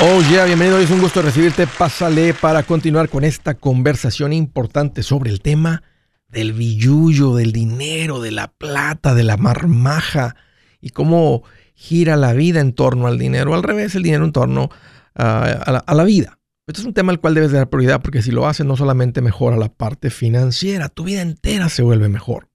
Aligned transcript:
Oh 0.00 0.20
yeah, 0.28 0.44
bienvenido, 0.44 0.78
es 0.78 0.90
un 0.90 1.00
gusto 1.00 1.22
recibirte. 1.22 1.68
Pásale 1.68 2.34
para 2.34 2.64
continuar 2.64 3.08
con 3.08 3.22
esta 3.22 3.54
conversación 3.54 4.32
importante 4.32 5.04
sobre 5.04 5.30
el 5.30 5.40
tema 5.40 5.84
del 6.28 6.52
billullo, 6.52 7.36
del 7.36 7.52
dinero, 7.52 8.20
de 8.20 8.32
la 8.32 8.48
plata, 8.48 9.14
de 9.14 9.22
la 9.22 9.36
marmaja 9.36 10.34
y 10.80 10.90
cómo 10.90 11.44
gira 11.74 12.16
la 12.16 12.32
vida 12.32 12.60
en 12.60 12.72
torno 12.72 13.06
al 13.06 13.18
dinero. 13.18 13.54
Al 13.54 13.62
revés, 13.62 13.94
el 13.94 14.02
dinero 14.02 14.24
en 14.24 14.32
torno 14.32 14.68
ah, 15.14 15.82
a, 15.86 15.94
la, 15.94 16.04
vida. 16.04 16.40
Esto 16.66 16.80
es 16.80 16.86
un 16.86 16.92
tema 16.92 17.12
al 17.12 17.20
cual 17.20 17.34
debes 17.34 17.52
dar 17.52 17.70
prioridad 17.70 18.02
porque 18.02 18.20
si 18.20 18.32
lo 18.32 18.48
haces 18.48 18.66
no 18.66 18.76
solamente 18.76 19.22
mejora 19.22 19.56
la 19.56 19.68
parte 19.68 20.10
financiera, 20.10 20.88
tu 20.88 21.04
vida 21.04 21.22
entera 21.22 21.68
se 21.68 21.82
vuelve 21.82 22.08
mejor. 22.08 22.48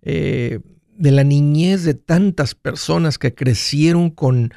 eh, 0.00 0.60
de 0.96 1.10
la 1.10 1.24
niñez 1.24 1.84
de 1.84 1.92
tantas 1.92 2.54
personas 2.54 3.18
que 3.18 3.34
crecieron 3.34 4.08
con, 4.08 4.54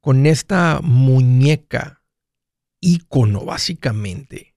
con 0.00 0.26
esta 0.26 0.78
muñeca 0.80 2.04
ícono 2.78 3.44
básicamente 3.44 4.49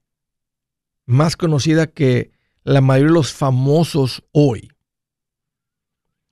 más 1.06 1.36
conocida 1.36 1.86
que 1.86 2.30
la 2.62 2.80
mayoría 2.80 3.08
de 3.08 3.14
los 3.14 3.32
famosos 3.32 4.22
hoy. 4.32 4.70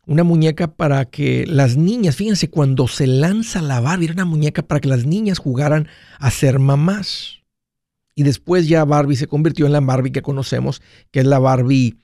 Una 0.04 0.24
muñeca 0.24 0.74
para 0.74 1.04
que 1.04 1.46
las 1.46 1.76
niñas, 1.76 2.16
fíjense, 2.16 2.50
cuando 2.50 2.88
se 2.88 3.06
lanza 3.06 3.62
la 3.62 3.80
Barbie, 3.80 4.06
era 4.06 4.14
una 4.14 4.24
muñeca 4.24 4.62
para 4.62 4.80
que 4.80 4.88
las 4.88 5.06
niñas 5.06 5.38
jugaran 5.38 5.88
a 6.18 6.30
ser 6.30 6.58
mamás. 6.58 7.42
Y 8.14 8.24
después 8.24 8.68
ya 8.68 8.84
Barbie 8.84 9.16
se 9.16 9.28
convirtió 9.28 9.66
en 9.66 9.72
la 9.72 9.80
Barbie 9.80 10.10
que 10.12 10.22
conocemos, 10.22 10.82
que 11.12 11.20
es 11.20 11.26
la 11.26 11.38
Barbie, 11.38 12.02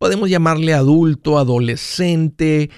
podemos 0.00 0.30
llamarle 0.30 0.72
adulto, 0.72 1.38
adolescente, 1.38 2.70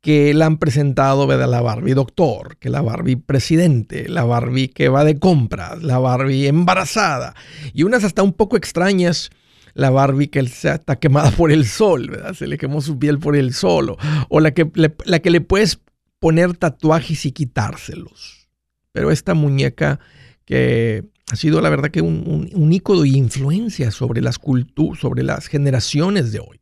que 0.00 0.32
la 0.32 0.46
han 0.46 0.58
presentado, 0.58 1.26
¿verdad? 1.26 1.48
La 1.48 1.60
Barbie 1.60 1.94
doctor, 1.94 2.56
que 2.56 2.70
la 2.70 2.80
Barbie 2.80 3.16
presidente, 3.16 4.08
la 4.08 4.24
Barbie 4.24 4.68
que 4.68 4.88
va 4.88 5.04
de 5.04 5.18
compras, 5.18 5.82
la 5.82 5.98
Barbie 5.98 6.46
embarazada 6.46 7.34
y 7.74 7.82
unas 7.82 8.04
hasta 8.04 8.22
un 8.22 8.32
poco 8.32 8.56
extrañas, 8.56 9.30
la 9.74 9.90
Barbie 9.90 10.28
que 10.28 10.40
está 10.40 10.96
quemada 10.96 11.30
por 11.32 11.52
el 11.52 11.66
sol, 11.66 12.08
¿verdad? 12.10 12.34
Se 12.34 12.46
le 12.46 12.56
quemó 12.56 12.80
su 12.80 12.98
piel 12.98 13.18
por 13.18 13.36
el 13.36 13.52
sol, 13.52 13.96
o, 14.28 14.40
la, 14.40 14.52
que 14.52 14.70
la 15.04 15.18
que 15.18 15.30
le 15.30 15.40
puedes 15.40 15.80
poner 16.18 16.56
tatuajes 16.56 17.26
y 17.26 17.32
quitárselos. 17.32 18.48
Pero 18.92 19.10
esta 19.10 19.34
muñeca 19.34 20.00
que 20.44 21.04
ha 21.30 21.36
sido 21.36 21.60
la 21.60 21.70
verdad 21.70 21.90
que 21.90 22.00
un, 22.00 22.24
un, 22.26 22.50
un 22.52 22.72
ícono 22.72 23.04
y 23.04 23.16
influencia 23.16 23.90
sobre 23.90 24.20
las 24.20 24.38
culturas, 24.38 25.00
sobre 25.00 25.22
las 25.22 25.46
generaciones 25.46 26.32
de 26.32 26.40
hoy. 26.40 26.60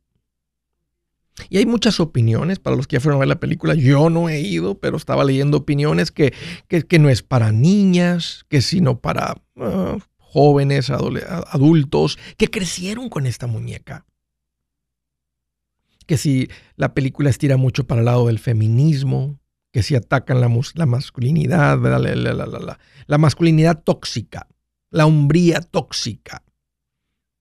Y 1.49 1.57
hay 1.57 1.65
muchas 1.65 1.99
opiniones 1.99 2.59
para 2.59 2.75
los 2.75 2.87
que 2.87 2.97
ya 2.97 2.99
fueron 2.99 3.17
a 3.17 3.19
ver 3.19 3.27
la 3.27 3.39
película. 3.39 3.73
Yo 3.75 4.09
no 4.09 4.29
he 4.29 4.41
ido, 4.41 4.79
pero 4.79 4.97
estaba 4.97 5.23
leyendo 5.23 5.57
opiniones 5.57 6.11
que, 6.11 6.33
que, 6.67 6.99
no 6.99 7.09
es 7.09 7.23
para 7.23 7.51
niñas, 7.51 8.45
que 8.49 8.61
sino 8.61 8.99
para 8.99 9.41
ah, 9.57 9.97
jóvenes, 10.17 10.89
adultos, 10.89 12.19
que 12.37 12.49
crecieron 12.49 13.09
con 13.09 13.25
esta 13.25 13.47
muñeca. 13.47 14.05
Que 16.05 16.17
si 16.17 16.49
la 16.75 16.93
película 16.93 17.29
estira 17.29 17.57
mucho 17.57 17.85
para 17.85 18.01
el 18.01 18.05
lado 18.05 18.27
del 18.27 18.39
feminismo, 18.39 19.39
que 19.71 19.83
si 19.83 19.95
atacan 19.95 20.41
la, 20.41 20.49
masculinidad, 20.85 21.79
la, 21.79 21.99
la, 21.99 22.79
la 23.05 23.17
masculinidad 23.17 23.83
tóxica, 23.83 24.47
la 24.89 25.05
hombría 25.05 25.61
tóxica, 25.61 26.43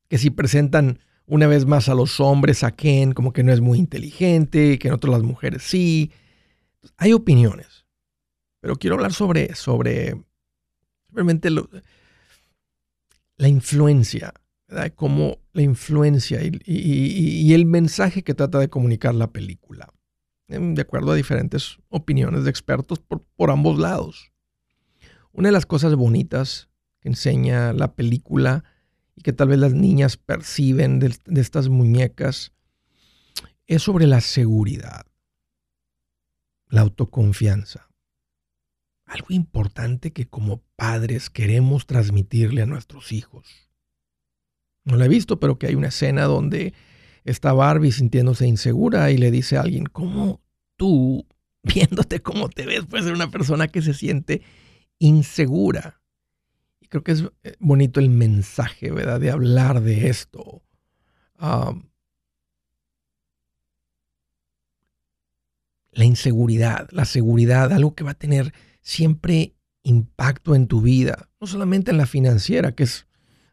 que 0.09 0.19
si 0.19 0.31
presentan 0.31 1.01
una 1.29 1.47
vez 1.47 1.67
más 1.67 1.89
a 1.89 1.95
los 1.95 2.21
hombres, 2.21 2.65
a 2.65 2.73
Ken, 2.73 3.13
como 3.13 3.33
que 3.33 3.45
no 3.45 3.53
es 3.53 3.61
muy 3.61 3.79
inteligente, 3.79 4.79
que 4.79 4.89
en 4.89 4.95
otras 4.95 5.13
las 5.13 5.23
mujeres 5.23 5.63
sí. 5.63 6.11
Hay 6.97 7.13
opiniones, 7.13 7.87
pero 8.61 8.77
quiero 8.77 8.97
hablar 8.97 9.13
sobre, 9.13 9.55
sobre 9.55 10.25
realmente 11.11 11.51
la 13.37 13.49
influencia, 13.49 14.33
¿verdad? 14.67 14.93
Como 14.95 15.39
la 15.53 15.63
influencia 15.63 16.41
y, 16.43 17.53
el 17.53 17.67
mensaje 17.67 18.23
que 18.23 18.35
trata 18.35 18.59
de 18.59 18.71
comunicar 18.71 19.15
la 19.15 19.31
película, 19.31 19.93
em, 20.49 20.75
de 20.75 20.83
acuerdo 20.83 21.13
a 21.13 21.15
diferentes 21.15 21.79
opiniones 21.91 22.45
de 22.45 22.51
expertos 22.51 23.01
por, 23.01 23.23
por 23.37 23.51
ambos 23.51 23.79
lados. 23.79 24.33
Una 25.33 25.49
de 25.49 25.53
las 25.53 25.67
cosas 25.67 25.95
bonitas 25.95 26.71
que 27.01 27.11
enseña 27.11 27.75
la 27.75 27.95
película 27.95 28.65
y 29.19 29.21
que 29.21 29.33
tal 29.33 29.49
vez 29.49 29.59
las 29.59 29.75
niñas 29.75 30.17
perciben 30.17 31.01
de, 31.01 31.13
estas 31.41 31.69
muñecas 31.69 32.53
es 33.67 33.83
sobre 33.83 34.07
la 34.07 34.21
seguridad, 34.21 35.07
la 36.69 36.83
autoconfianza. 36.83 37.89
Algo 39.07 39.27
importante 39.31 40.13
que 40.13 40.29
como 40.29 40.63
padres 40.77 41.31
queremos 41.31 41.87
transmitirle 41.87 42.63
a 42.63 42.67
nuestros 42.67 43.11
hijos. 43.11 43.69
No 44.85 44.97
lo 44.97 45.05
he 45.05 45.09
visto, 45.09 45.41
pero 45.41 45.59
que 45.59 45.67
hay 45.67 45.75
una 45.75 45.89
escena 45.89 46.27
donde 46.27 46.75
está 47.25 47.53
Barbie 47.53 47.91
sintiéndose 47.91 48.47
insegura 48.47 49.11
y 49.11 49.19
le 49.19 49.33
dice 49.33 49.57
a 49.57 49.63
alguien, 49.63 49.87
¿cómo 49.87 50.41
tú, 50.77 51.27
viéndote 51.65 52.21
cómo 52.21 52.49
te 52.51 52.67
ves, 52.67 52.87
puedes 52.87 53.07
ser 53.07 53.15
una 53.15 53.33
persona 53.33 53.67
que 53.67 53.83
se 53.83 53.95
siente 53.95 54.43
insegura? 55.01 55.98
Creo 56.89 57.05
que 57.05 57.13
es 57.13 57.25
eh, 57.43 57.55
bonito 57.59 58.01
el 58.01 58.11
mensaje, 58.11 58.91
¿verdad? 58.91 59.21
De 59.21 59.31
hablar 59.31 59.83
de 59.83 60.09
esto. 60.09 60.63
la 65.93 66.05
inseguridad, 66.05 66.89
la 66.93 67.05
seguridad, 67.05 67.73
algo 67.73 67.95
que 67.95 68.05
va 68.05 68.13
a 68.13 68.15
tener 68.15 68.53
siempre 68.83 69.57
impacto 69.83 70.55
en 70.55 70.67
tu 70.69 70.81
vida, 70.81 71.29
no 71.41 71.47
solamente 71.47 71.91
en 71.91 71.99
la 71.99 72.07
financiera, 72.07 72.73
que 72.73 72.85
es, 72.85 73.07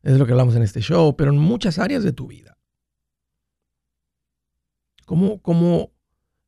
es 0.03 0.17
lo 0.17 0.25
que 0.25 0.33
hablamos 0.33 0.55
en 0.55 0.63
este 0.63 0.81
show, 0.81 1.15
pero 1.15 1.31
en 1.31 1.37
muchas 1.37 1.79
áreas 1.79 2.03
de 2.03 2.13
tu 2.13 2.27
vida. 2.27 2.57
¿Cómo, 5.05 5.41
cómo 5.41 5.91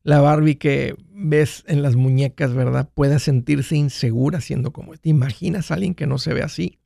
la 0.02 0.20
Barbie 0.20 0.56
que 0.56 0.96
ves 1.10 1.64
en 1.66 1.82
las 1.82 1.96
muñecas, 1.96 2.54
¿verdad? 2.54 2.88
Pueda 2.94 3.18
sentirse 3.18 3.76
insegura 3.76 4.40
siendo 4.40 4.72
como 4.72 4.96
¿Te 4.96 5.08
imaginas 5.08 5.70
a 5.70 5.74
alguien 5.74 5.94
que 5.94 6.06
no 6.06 6.18
se 6.18 6.32
ve 6.32 6.42
así? 6.42 6.77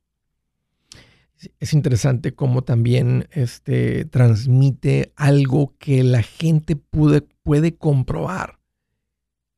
Es 1.59 1.73
interesante 1.73 2.33
cómo 2.33 2.63
también 2.63 3.27
este, 3.31 4.05
transmite 4.05 5.13
algo 5.15 5.73
que 5.79 6.03
la 6.03 6.21
gente 6.21 6.75
puede, 6.75 7.75
comprobar. 7.77 8.59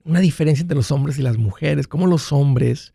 Una 0.04 0.20
diferencia 0.20 0.62
entre 0.62 0.78
los 0.78 0.92
hombres 0.92 1.18
y 1.18 1.22
las 1.22 1.38
mujeres, 1.38 1.88
cómo 1.88 2.08
los 2.08 2.32
hombres 2.32 2.94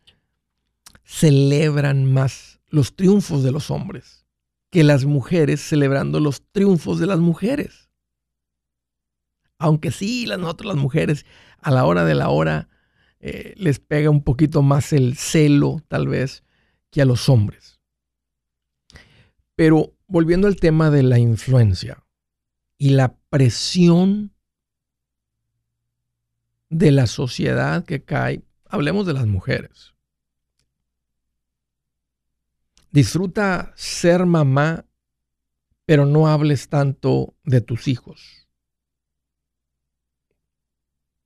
celebran 1.03 2.11
más 2.11 2.61
los 2.69 2.95
triunfos 2.95 3.43
de 3.43 3.51
los 3.51 3.69
hombres 3.69 4.25
que 4.69 4.83
las 4.83 5.03
mujeres 5.03 5.59
celebrando 5.59 6.21
los 6.21 6.41
triunfos 6.53 6.99
de 6.99 7.05
las 7.05 7.19
mujeres. 7.19 7.89
Aunque 9.57 9.91
sí, 9.91 10.25
las, 10.25 10.39
nosotros 10.39 10.73
las 10.73 10.81
mujeres 10.81 11.25
a 11.59 11.71
la 11.71 11.85
hora 11.85 12.05
de 12.05 12.15
la 12.15 12.29
hora 12.29 12.69
eh, 13.19 13.53
les 13.57 13.79
pega 13.79 14.09
un 14.09 14.23
poquito 14.23 14.61
más 14.61 14.93
el 14.93 15.17
celo 15.17 15.81
tal 15.89 16.07
vez 16.07 16.43
que 16.89 17.01
a 17.01 17.05
los 17.05 17.27
hombres. 17.27 17.80
Pero 19.61 19.95
volviendo 20.07 20.47
al 20.47 20.55
tema 20.55 20.89
de 20.89 21.03
la 21.03 21.19
influencia 21.19 22.03
y 22.79 22.89
la 22.89 23.15
presión 23.29 24.33
de 26.71 26.89
la 26.89 27.05
sociedad 27.05 27.85
que 27.85 28.03
cae, 28.03 28.41
hablemos 28.65 29.05
de 29.05 29.13
las 29.13 29.27
mujeres. 29.27 29.93
Disfruta 32.89 33.71
ser 33.75 34.25
mamá 34.25 34.87
pero 35.85 36.07
no 36.07 36.27
hables 36.27 36.67
tanto 36.67 37.35
de 37.43 37.61
tus 37.61 37.87
hijos. 37.87 38.47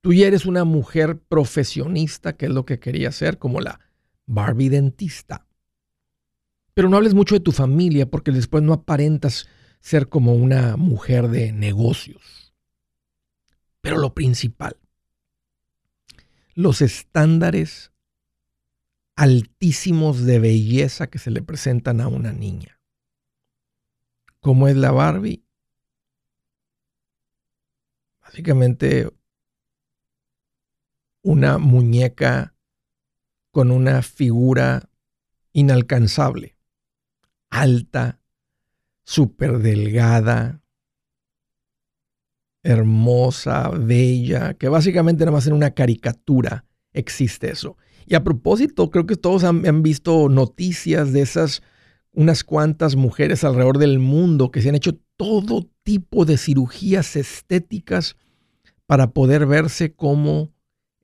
Tú 0.02 0.12
ya 0.12 0.26
eres 0.26 0.44
una 0.44 0.64
mujer 0.64 1.18
profesionista, 1.20 2.36
que 2.36 2.44
es 2.44 2.52
lo 2.52 2.66
que 2.66 2.80
quería 2.80 3.12
ser, 3.12 3.38
como 3.38 3.62
la 3.62 3.80
Barbie 4.26 4.68
dentista. 4.68 5.45
Pero 6.76 6.90
no 6.90 6.98
hables 6.98 7.14
mucho 7.14 7.34
de 7.34 7.40
tu 7.40 7.52
familia 7.52 8.04
porque 8.04 8.32
después 8.32 8.62
no 8.62 8.74
aparentas 8.74 9.48
ser 9.80 10.10
como 10.10 10.34
una 10.34 10.76
mujer 10.76 11.28
de 11.28 11.50
negocios. 11.50 12.52
Pero 13.80 13.96
lo 13.96 14.12
principal, 14.12 14.76
los 16.54 16.82
estándares 16.82 17.92
altísimos 19.14 20.26
de 20.26 20.38
belleza 20.38 21.06
que 21.06 21.18
se 21.18 21.30
le 21.30 21.40
presentan 21.40 22.02
a 22.02 22.08
una 22.08 22.32
niña. 22.32 22.78
¿Cómo 24.40 24.68
es 24.68 24.76
la 24.76 24.90
Barbie? 24.90 25.46
Básicamente 28.20 29.10
una 31.22 31.56
muñeca 31.56 32.54
con 33.50 33.70
una 33.70 34.02
figura 34.02 34.90
inalcanzable, 35.54 36.55
alta, 37.60 38.20
súper 39.04 39.58
delgada, 39.58 40.62
hermosa, 42.62 43.70
bella, 43.70 44.54
que 44.54 44.68
básicamente 44.68 45.24
nada 45.24 45.36
más 45.36 45.46
en 45.46 45.52
una 45.52 45.70
caricatura 45.70 46.64
existe 46.92 47.50
eso. 47.50 47.76
Y 48.06 48.14
a 48.14 48.24
propósito, 48.24 48.90
creo 48.90 49.06
que 49.06 49.16
todos 49.16 49.44
han, 49.44 49.66
han, 49.66 49.82
visto 49.82 50.28
noticias 50.28 51.12
de 51.12 51.22
esas, 51.22 51.62
unas 52.12 52.44
cuantas 52.44 52.96
mujeres 52.96 53.44
alrededor 53.44 53.78
del 53.78 53.98
mundo 53.98 54.50
que 54.50 54.62
se 54.62 54.68
han 54.68 54.74
hecho 54.74 54.98
todo 55.16 55.68
tipo 55.82 56.24
de 56.24 56.38
cirugías 56.38 57.16
estéticas 57.16 58.16
para 58.86 59.10
poder 59.10 59.46
verse 59.46 59.94
como 59.94 60.52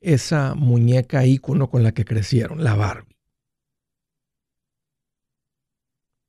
esa 0.01 0.55
muñeca 0.55 1.25
ícono 1.25 1.69
con 1.69 1.83
la 1.83 1.93
que 1.93 2.05
crecieron, 2.05 2.63
la 2.63 2.75
Barbie. 2.75 3.12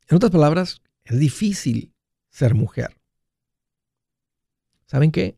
En 0.09 0.17
otras 0.17 0.31
palabras, 0.31 0.83
es 1.05 1.19
difícil 1.19 1.93
ser 2.29 2.55
mujer. 2.55 2.97
¿Saben 4.87 5.11
qué? 5.11 5.37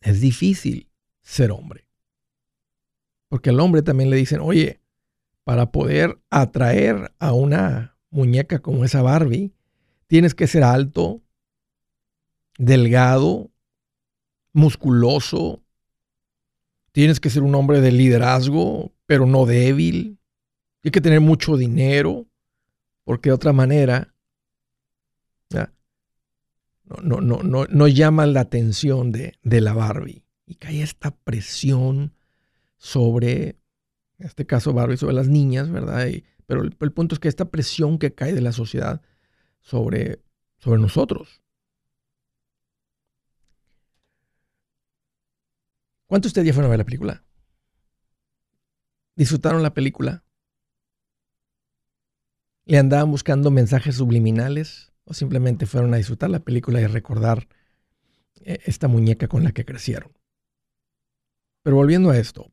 Es 0.00 0.20
difícil 0.20 0.88
ser 1.22 1.50
hombre. 1.50 1.86
Porque 3.28 3.50
al 3.50 3.60
hombre 3.60 3.82
también 3.82 4.10
le 4.10 4.16
dicen, 4.16 4.40
oye, 4.40 4.80
para 5.44 5.70
poder 5.72 6.20
atraer 6.30 7.12
a 7.18 7.32
una 7.32 7.96
muñeca 8.10 8.60
como 8.60 8.84
esa 8.84 9.02
Barbie, 9.02 9.52
tienes 10.06 10.34
que 10.34 10.46
ser 10.46 10.62
alto, 10.62 11.22
delgado, 12.58 13.50
musculoso, 14.52 15.66
Tienes 16.96 17.20
que 17.20 17.28
ser 17.28 17.42
un 17.42 17.54
hombre 17.54 17.82
de 17.82 17.92
liderazgo, 17.92 18.90
pero 19.04 19.26
no 19.26 19.44
débil. 19.44 20.18
Tienes 20.80 20.94
que 20.94 21.02
tener 21.02 21.20
mucho 21.20 21.58
dinero, 21.58 22.26
porque 23.06 23.28
de 23.28 23.34
otra 23.34 23.52
manera 23.52 24.12
no, 26.84 27.20
no, 27.20 27.20
no, 27.20 27.66
no, 27.66 27.88
llama 27.88 28.26
la 28.26 28.40
atención 28.40 29.12
de, 29.12 29.38
de 29.42 29.60
la 29.60 29.72
Barbie. 29.72 30.24
Y 30.44 30.56
cae 30.56 30.82
esta 30.82 31.12
presión 31.12 32.14
sobre, 32.78 33.60
en 34.18 34.26
este 34.26 34.44
caso 34.44 34.72
Barbie, 34.72 34.96
sobre 34.96 35.14
las 35.14 35.28
niñas, 35.28 35.70
¿verdad? 35.70 36.08
pero 36.46 36.62
el, 36.62 36.76
el, 36.80 36.92
punto 36.92 37.14
es 37.14 37.20
que 37.20 37.28
esta 37.28 37.50
presión 37.50 37.98
que 37.98 38.14
cae 38.14 38.32
de 38.32 38.40
la 38.40 38.52
sociedad 38.52 39.02
sobre, 39.60 40.20
sobre 40.58 40.80
nosotros. 40.80 41.42
¿Cuántos 46.06 46.32
de 46.32 46.40
ustedes 46.40 46.46
ya 46.48 46.54
fueron 46.54 46.70
a 46.70 46.70
ver 46.70 46.78
la 46.78 46.84
película? 46.84 47.24
¿Disfrutaron 49.14 49.62
la 49.62 49.74
película? 49.74 50.25
¿Le 52.66 52.78
andaban 52.78 53.12
buscando 53.12 53.52
mensajes 53.52 53.94
subliminales? 53.94 54.92
¿O 55.04 55.14
simplemente 55.14 55.66
fueron 55.66 55.94
a 55.94 55.98
disfrutar 55.98 56.30
la 56.30 56.40
película 56.40 56.80
y 56.80 56.86
recordar 56.86 57.46
eh, 58.40 58.58
esta 58.64 58.88
muñeca 58.88 59.28
con 59.28 59.44
la 59.44 59.52
que 59.52 59.64
crecieron? 59.64 60.12
Pero 61.62 61.76
volviendo 61.76 62.10
a 62.10 62.18
esto, 62.18 62.52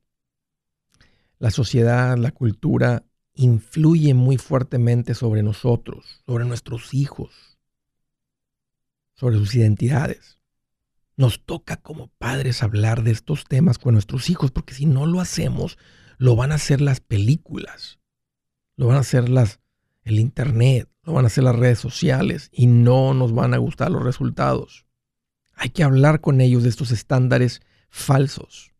la 1.39 1.49
sociedad, 1.49 2.15
la 2.17 2.29
cultura 2.31 3.03
influye 3.33 4.13
muy 4.13 4.37
fuertemente 4.37 5.15
sobre 5.15 5.41
nosotros, 5.41 6.21
sobre 6.27 6.45
nuestros 6.45 6.93
hijos, 6.93 7.59
sobre 9.15 9.37
sus 9.37 9.55
identidades. 9.55 10.39
Nos 11.17 11.43
toca 11.43 11.77
como 11.77 12.09
padres 12.19 12.61
hablar 12.61 13.01
de 13.01 13.11
estos 13.11 13.45
temas 13.45 13.79
con 13.79 13.95
nuestros 13.95 14.29
hijos, 14.29 14.51
porque 14.51 14.75
si 14.75 14.85
no 14.85 15.07
lo 15.07 15.19
hacemos, 15.19 15.79
lo 16.19 16.35
van 16.35 16.51
a 16.51 16.55
hacer 16.55 16.81
las 16.81 16.99
películas, 16.99 17.99
lo 18.77 18.87
van 18.87 18.97
a 18.97 19.01
hacer 19.01 19.27
las, 19.27 19.59
el 20.03 20.19
internet, 20.19 20.89
lo 21.03 21.13
van 21.13 21.25
a 21.25 21.27
hacer 21.27 21.43
las 21.43 21.55
redes 21.55 21.79
sociales 21.79 22.49
y 22.51 22.67
no 22.67 23.13
nos 23.13 23.33
van 23.33 23.53
a 23.53 23.57
gustar 23.57 23.91
los 23.91 24.03
resultados. 24.03 24.85
Hay 25.55 25.69
que 25.69 25.83
hablar 25.83 26.21
con 26.21 26.41
ellos 26.41 26.63
de 26.63 26.69
estos 26.69 26.91
estándares 26.91 27.61
falsos. 27.89 28.73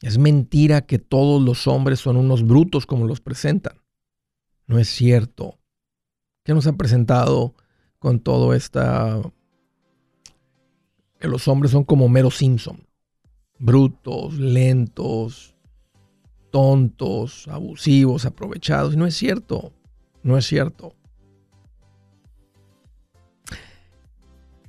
Es 0.00 0.18
mentira 0.18 0.86
que 0.86 0.98
todos 0.98 1.42
los 1.42 1.66
hombres 1.66 2.00
son 2.00 2.16
unos 2.16 2.46
brutos 2.46 2.84
como 2.86 3.06
los 3.06 3.20
presentan. 3.20 3.80
No 4.66 4.78
es 4.78 4.88
cierto. 4.88 5.58
¿Qué 6.44 6.52
nos 6.52 6.66
ha 6.66 6.74
presentado 6.74 7.54
con 7.98 8.20
todo 8.20 8.52
esta 8.52 9.22
que 11.18 11.28
los 11.28 11.48
hombres 11.48 11.70
son 11.72 11.84
como 11.84 12.06
Mero 12.10 12.30
Simpson. 12.30 12.86
Brutos, 13.58 14.34
lentos, 14.34 15.53
tontos, 16.54 17.48
abusivos, 17.48 18.24
aprovechados. 18.26 18.96
No 18.96 19.06
es 19.06 19.16
cierto. 19.16 19.72
No 20.22 20.38
es 20.38 20.46
cierto. 20.46 20.94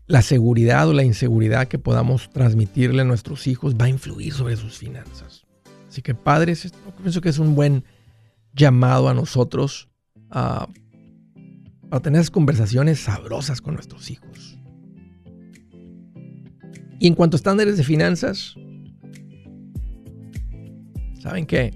La 0.08 0.24
seguridad 0.24 0.90
o 0.90 0.94
la 0.94 1.04
inseguridad 1.04 1.68
que 1.68 1.78
podamos 1.78 2.32
transmitirle 2.32 3.04
a 3.04 3.06
nuestros 3.06 3.46
hijos 3.46 3.76
va 3.76 3.86
a 3.86 3.90
influir 3.90 4.34
sobre 4.34 4.58
sus 4.58 4.80
finanzas. 4.80 5.46
Así 5.88 6.02
que 6.02 6.16
padres, 6.16 6.74
pienso 7.04 7.22
que 7.22 7.30
es 7.30 7.38
un 7.38 7.54
buen 7.54 7.84
llamado 8.54 9.08
a 9.08 9.14
nosotros 9.14 9.88
a, 10.32 10.68
a 11.92 12.00
tener 12.00 12.32
conversaciones 12.32 13.00
sabrosas 13.00 13.62
con 13.62 13.76
nuestros 13.76 14.10
hijos. 14.10 14.58
Y 17.00 17.06
en 17.06 17.14
cuanto 17.14 17.36
a 17.36 17.38
estándares 17.38 17.78
de 17.78 17.84
finanzas, 17.84 18.56
¿saben 21.26 21.48
qué? 21.48 21.74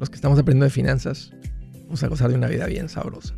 Los 0.00 0.10
que 0.10 0.16
estamos 0.16 0.36
aprendiendo 0.36 0.64
de 0.64 0.70
finanzas, 0.70 1.30
vamos 1.84 2.02
a 2.02 2.08
gozar 2.08 2.30
de 2.30 2.34
una 2.34 2.48
vida 2.48 2.66
bien 2.66 2.88
sabrosa. 2.88 3.32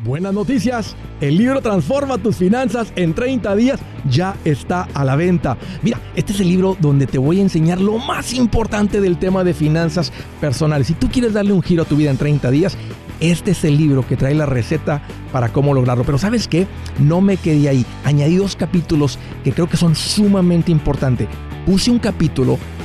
Buenas 0.00 0.32
noticias, 0.32 0.96
el 1.20 1.36
libro 1.36 1.60
Transforma 1.60 2.16
tus 2.16 2.36
finanzas 2.36 2.90
en 2.96 3.12
30 3.12 3.54
días 3.56 3.80
ya 4.08 4.36
está 4.46 4.88
a 4.94 5.04
la 5.04 5.16
venta. 5.16 5.58
Mira, 5.82 6.00
este 6.16 6.32
es 6.32 6.40
el 6.40 6.48
libro 6.48 6.78
donde 6.80 7.06
te 7.06 7.18
voy 7.18 7.40
a 7.40 7.42
enseñar 7.42 7.78
lo 7.78 7.98
más 7.98 8.32
importante 8.32 9.02
del 9.02 9.18
tema 9.18 9.44
de 9.44 9.52
finanzas 9.52 10.10
personales. 10.40 10.86
Si 10.86 10.94
tú 10.94 11.10
quieres 11.10 11.34
darle 11.34 11.52
un 11.52 11.62
giro 11.62 11.82
a 11.82 11.86
tu 11.86 11.96
vida 11.96 12.10
en 12.10 12.16
30 12.16 12.50
días, 12.50 12.78
este 13.20 13.50
es 13.50 13.64
el 13.64 13.76
libro 13.76 14.06
que 14.06 14.16
trae 14.16 14.34
la 14.34 14.46
receta 14.46 15.02
para 15.30 15.52
cómo 15.52 15.74
lograrlo. 15.74 16.04
Pero 16.04 16.16
sabes 16.16 16.48
qué? 16.48 16.66
No 17.00 17.20
me 17.20 17.36
quedé 17.36 17.68
ahí. 17.68 17.84
Añadí 18.04 18.36
dos 18.36 18.56
capítulos 18.56 19.18
que 19.44 19.52
creo 19.52 19.68
que 19.68 19.76
son 19.76 19.94
sumamente 19.94 20.70
importantes. 20.70 21.28
Puse 21.66 21.90
un 21.90 21.98
capítulo 21.98 22.58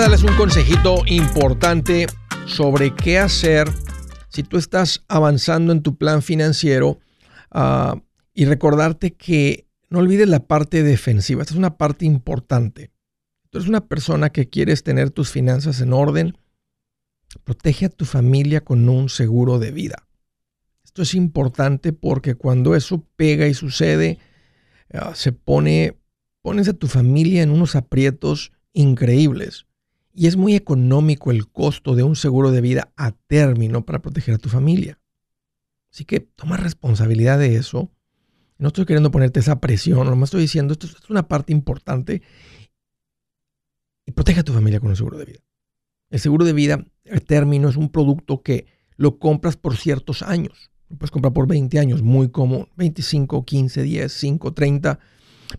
Darles 0.00 0.22
un 0.22 0.34
consejito 0.34 1.02
importante 1.08 2.06
sobre 2.46 2.94
qué 2.94 3.18
hacer 3.18 3.68
si 4.30 4.42
tú 4.42 4.56
estás 4.56 5.04
avanzando 5.08 5.72
en 5.72 5.82
tu 5.82 5.98
plan 5.98 6.22
financiero 6.22 6.98
uh, 7.54 8.00
y 8.32 8.46
recordarte 8.46 9.12
que 9.12 9.66
no 9.90 9.98
olvides 9.98 10.26
la 10.26 10.46
parte 10.46 10.82
defensiva. 10.82 11.42
Esta 11.42 11.52
es 11.52 11.58
una 11.58 11.76
parte 11.76 12.06
importante. 12.06 12.90
Tú 13.50 13.58
eres 13.58 13.68
una 13.68 13.84
persona 13.88 14.30
que 14.30 14.48
quieres 14.48 14.82
tener 14.84 15.10
tus 15.10 15.28
finanzas 15.28 15.82
en 15.82 15.92
orden. 15.92 16.34
Protege 17.44 17.84
a 17.84 17.90
tu 17.90 18.06
familia 18.06 18.62
con 18.62 18.88
un 18.88 19.10
seguro 19.10 19.58
de 19.58 19.70
vida. 19.70 20.08
Esto 20.82 21.02
es 21.02 21.12
importante 21.12 21.92
porque 21.92 22.36
cuando 22.36 22.74
eso 22.74 23.04
pega 23.16 23.48
y 23.48 23.52
sucede, 23.52 24.18
uh, 24.94 25.14
se 25.14 25.32
pone, 25.32 25.98
pones 26.40 26.68
a 26.68 26.72
tu 26.72 26.86
familia 26.86 27.42
en 27.42 27.50
unos 27.50 27.76
aprietos 27.76 28.50
increíbles. 28.72 29.66
Y 30.12 30.26
es 30.26 30.36
muy 30.36 30.54
económico 30.54 31.30
el 31.30 31.48
costo 31.48 31.94
de 31.94 32.02
un 32.02 32.16
seguro 32.16 32.50
de 32.50 32.60
vida 32.60 32.92
a 32.96 33.12
término 33.12 33.84
para 33.84 34.02
proteger 34.02 34.34
a 34.34 34.38
tu 34.38 34.48
familia. 34.48 34.98
Así 35.92 36.04
que 36.04 36.20
toma 36.20 36.56
responsabilidad 36.56 37.38
de 37.38 37.56
eso. 37.56 37.90
No 38.58 38.68
estoy 38.68 38.86
queriendo 38.86 39.10
ponerte 39.10 39.40
esa 39.40 39.60
presión, 39.60 40.06
nomás 40.06 40.28
estoy 40.28 40.42
diciendo, 40.42 40.72
esto 40.72 40.86
es 40.86 41.10
una 41.10 41.28
parte 41.28 41.52
importante. 41.52 42.22
Y 44.04 44.12
protege 44.12 44.40
a 44.40 44.44
tu 44.44 44.52
familia 44.52 44.80
con 44.80 44.90
un 44.90 44.96
seguro 44.96 45.16
de 45.16 45.24
vida. 45.24 45.40
El 46.10 46.20
seguro 46.20 46.44
de 46.44 46.52
vida 46.52 46.84
a 47.10 47.20
término 47.20 47.68
es 47.68 47.76
un 47.76 47.90
producto 47.90 48.42
que 48.42 48.66
lo 48.96 49.18
compras 49.18 49.56
por 49.56 49.76
ciertos 49.76 50.22
años. 50.22 50.70
Lo 50.88 50.98
puedes 50.98 51.12
comprar 51.12 51.32
por 51.32 51.46
20 51.46 51.78
años, 51.78 52.02
muy 52.02 52.30
común. 52.30 52.68
25, 52.76 53.44
15, 53.44 53.82
10, 53.82 54.12
5, 54.12 54.52
30, 54.52 54.98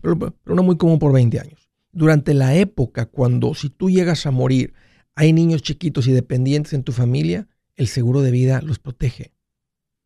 pero, 0.02 0.18
pero 0.18 0.54
no 0.54 0.62
muy 0.62 0.76
común 0.76 0.98
por 0.98 1.12
20 1.12 1.40
años 1.40 1.61
durante 1.92 2.34
la 2.34 2.56
época 2.56 3.06
cuando 3.06 3.54
si 3.54 3.70
tú 3.70 3.90
llegas 3.90 4.26
a 4.26 4.30
morir, 4.30 4.74
hay 5.14 5.32
niños 5.32 5.62
chiquitos 5.62 6.06
y 6.06 6.12
dependientes 6.12 6.72
en 6.72 6.82
tu 6.82 6.92
familia, 6.92 7.48
el 7.76 7.86
seguro 7.86 8.22
de 8.22 8.30
vida 8.30 8.62
los 8.62 8.78
protege. 8.78 9.32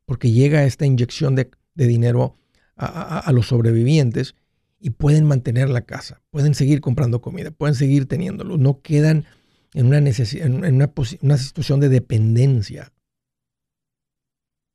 Porque 0.05 0.31
llega 0.33 0.65
esta 0.65 0.87
inyección 0.87 1.35
de, 1.35 1.51
dinero 1.75 2.37
a, 2.77 3.31
los 3.33 3.49
sobrevivientes 3.49 4.35
y 4.79 4.91
pueden 4.91 5.25
mantener 5.25 5.69
la 5.69 5.83
casa, 5.83 6.23
pueden 6.31 6.55
seguir 6.55 6.81
comprando 6.81 7.21
comida, 7.21 7.51
pueden 7.51 7.75
seguir 7.75 8.07
teniéndolo, 8.07 8.59
no 8.59 8.83
quedan 8.83 9.25
en 9.73 9.87
una, 9.87 9.99
en 9.99 10.75
una, 11.23 11.39
situación 11.39 11.81
de 11.81 11.89
dependencia. 11.89 12.93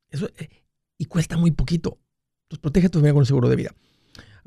Eso, 0.10 0.30
eh, 0.38 0.50
y 0.98 1.06
cuesta 1.06 1.38
muy 1.38 1.51
poquito. 1.51 2.00
Entonces 2.44 2.62
protege 2.62 2.88
a 2.88 2.89
tu 2.89 3.00
familia 3.00 3.13
con 3.13 3.22
el 3.22 3.27
seguro 3.27 3.50
de 3.50 3.56
vida. 3.56 3.75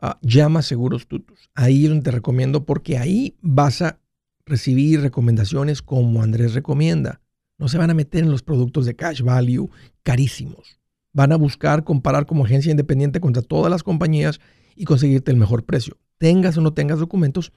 Ah, 0.06 0.18
llama 0.20 0.60
Seguros 0.60 1.06
Tutus. 1.08 1.48
Ahí 1.54 1.88
te 2.02 2.10
recomiendo 2.10 2.66
porque 2.66 2.98
ahí 2.98 3.38
vas 3.40 3.80
a 3.80 4.00
recibir 4.44 5.00
recomendaciones 5.00 5.80
como 5.80 6.22
Andrés 6.22 6.52
recomienda. 6.52 7.22
No 7.56 7.68
se 7.68 7.78
van 7.78 7.88
a 7.88 7.94
meter 7.94 8.22
en 8.22 8.30
los 8.30 8.42
productos 8.42 8.84
de 8.84 8.96
cash 8.96 9.22
value 9.22 9.70
carísimos. 10.02 10.78
Van 11.14 11.32
a 11.32 11.36
buscar 11.36 11.84
comparar 11.84 12.26
como 12.26 12.44
agencia 12.44 12.70
independiente 12.70 13.18
contra 13.18 13.40
todas 13.40 13.70
las 13.70 13.82
compañías 13.82 14.40
y 14.76 14.84
conseguirte 14.84 15.30
el 15.30 15.38
mejor 15.38 15.64
precio. 15.64 15.96
Tengas 16.18 16.58
o 16.58 16.60
no 16.60 16.74
tengas 16.74 16.98
documentos, 16.98 17.54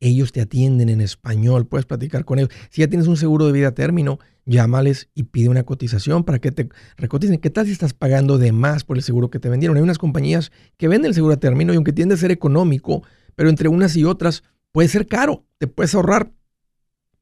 ellos 0.00 0.32
te 0.32 0.40
atienden 0.40 0.88
en 0.88 1.00
español, 1.00 1.66
puedes 1.66 1.86
platicar 1.86 2.24
con 2.24 2.38
ellos. 2.38 2.50
Si 2.70 2.82
ya 2.82 2.88
tienes 2.88 3.06
un 3.06 3.16
seguro 3.16 3.46
de 3.46 3.52
vida 3.52 3.68
a 3.68 3.74
término, 3.74 4.18
llámales 4.44 5.08
y 5.14 5.24
pide 5.24 5.48
una 5.48 5.64
cotización 5.64 6.24
para 6.24 6.38
que 6.38 6.52
te 6.52 6.68
recoticen. 6.96 7.38
¿Qué 7.38 7.50
tal 7.50 7.66
si 7.66 7.72
estás 7.72 7.94
pagando 7.94 8.38
de 8.38 8.52
más 8.52 8.84
por 8.84 8.96
el 8.96 9.02
seguro 9.02 9.30
que 9.30 9.38
te 9.38 9.48
vendieron? 9.48 9.76
Hay 9.76 9.82
unas 9.82 9.98
compañías 9.98 10.52
que 10.76 10.88
venden 10.88 11.10
el 11.10 11.14
seguro 11.14 11.34
a 11.34 11.38
término 11.38 11.72
y 11.72 11.76
aunque 11.76 11.92
tiende 11.92 12.14
a 12.14 12.18
ser 12.18 12.30
económico, 12.30 13.02
pero 13.34 13.48
entre 13.48 13.68
unas 13.68 13.96
y 13.96 14.04
otras 14.04 14.44
puede 14.72 14.88
ser 14.88 15.06
caro. 15.06 15.44
Te 15.58 15.66
puedes 15.66 15.94
ahorrar 15.94 16.32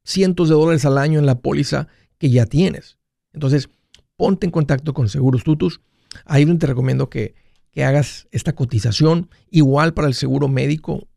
cientos 0.04 0.48
de 0.48 0.54
dólares 0.54 0.84
al 0.84 0.98
año 0.98 1.18
en 1.18 1.26
la 1.26 1.40
póliza 1.40 1.88
que 2.18 2.30
ya 2.30 2.46
tienes. 2.46 2.98
Entonces, 3.32 3.68
ponte 4.16 4.46
en 4.46 4.52
contacto 4.52 4.94
con 4.94 5.08
Seguros 5.08 5.44
Tutus. 5.44 5.80
Ahí 6.24 6.44
te 6.44 6.66
recomiendo 6.66 7.08
que, 7.08 7.34
que 7.72 7.84
hagas 7.84 8.28
esta 8.30 8.54
cotización. 8.54 9.30
Igual 9.50 9.94
para 9.94 10.08
el 10.08 10.14
seguro 10.14 10.48
médico, 10.48 11.08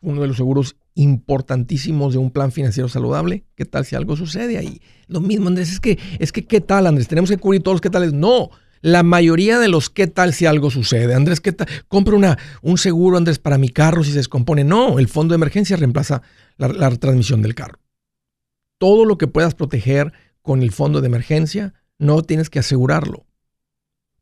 uno 0.00 0.22
de 0.22 0.28
los 0.28 0.36
seguros 0.36 0.76
importantísimos 0.98 2.12
de 2.12 2.18
un 2.18 2.32
plan 2.32 2.50
financiero 2.50 2.88
saludable. 2.88 3.44
¿Qué 3.54 3.64
tal 3.64 3.84
si 3.84 3.94
algo 3.94 4.16
sucede 4.16 4.58
ahí? 4.58 4.80
Lo 5.06 5.20
mismo, 5.20 5.46
Andrés, 5.46 5.70
es 5.70 5.78
que, 5.80 5.96
es 6.18 6.32
que, 6.32 6.44
¿qué 6.44 6.60
tal, 6.60 6.88
Andrés? 6.88 7.06
Tenemos 7.06 7.30
que 7.30 7.38
cubrir 7.38 7.62
todos 7.62 7.76
los 7.76 7.80
qué 7.80 7.88
tales. 7.88 8.12
No, 8.12 8.50
la 8.80 9.04
mayoría 9.04 9.60
de 9.60 9.68
los 9.68 9.90
qué 9.90 10.08
tal 10.08 10.34
si 10.34 10.46
algo 10.46 10.70
sucede. 10.70 11.14
Andrés, 11.14 11.40
¿qué 11.40 11.52
tal? 11.52 11.68
Compra 11.86 12.16
una, 12.16 12.36
un 12.62 12.78
seguro, 12.78 13.16
Andrés, 13.16 13.38
para 13.38 13.58
mi 13.58 13.68
carro 13.68 14.02
si 14.02 14.10
se 14.10 14.16
descompone. 14.16 14.64
No, 14.64 14.98
el 14.98 15.06
fondo 15.06 15.32
de 15.32 15.36
emergencia 15.36 15.76
reemplaza 15.76 16.22
la, 16.56 16.66
la 16.66 16.90
transmisión 16.96 17.42
del 17.42 17.54
carro. 17.54 17.78
Todo 18.78 19.04
lo 19.04 19.18
que 19.18 19.28
puedas 19.28 19.54
proteger 19.54 20.12
con 20.42 20.62
el 20.62 20.72
fondo 20.72 21.00
de 21.00 21.06
emergencia, 21.06 21.74
no 21.98 22.22
tienes 22.22 22.50
que 22.50 22.58
asegurarlo. 22.58 23.24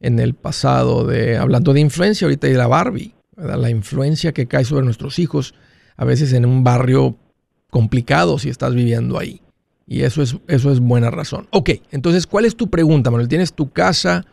en 0.00 0.18
el 0.18 0.34
pasado 0.34 1.04
de 1.06 1.36
hablando 1.36 1.72
de 1.72 1.80
influencia 1.80 2.26
ahorita 2.26 2.48
y 2.48 2.52
de 2.52 2.58
la 2.58 2.68
Barbie, 2.68 3.14
la 3.36 3.70
influencia 3.70 4.32
que 4.32 4.46
cae 4.46 4.64
sobre 4.64 4.84
nuestros 4.84 5.18
hijos 5.18 5.54
a 5.96 6.04
veces 6.04 6.32
en 6.32 6.46
un 6.46 6.64
barrio 6.64 7.16
complicado 7.70 8.38
si 8.38 8.48
estás 8.48 8.74
viviendo 8.74 9.18
ahí. 9.18 9.40
Y 9.86 10.02
eso 10.02 10.22
es, 10.22 10.36
eso 10.48 10.70
es 10.70 10.80
buena 10.80 11.10
razón. 11.10 11.48
Ok, 11.50 11.70
entonces, 11.90 12.26
¿cuál 12.26 12.44
es 12.44 12.56
tu 12.56 12.68
pregunta, 12.68 13.10
Manuel? 13.10 13.28
¿Tienes 13.28 13.54
tu 13.54 13.70
casa, 13.70 14.24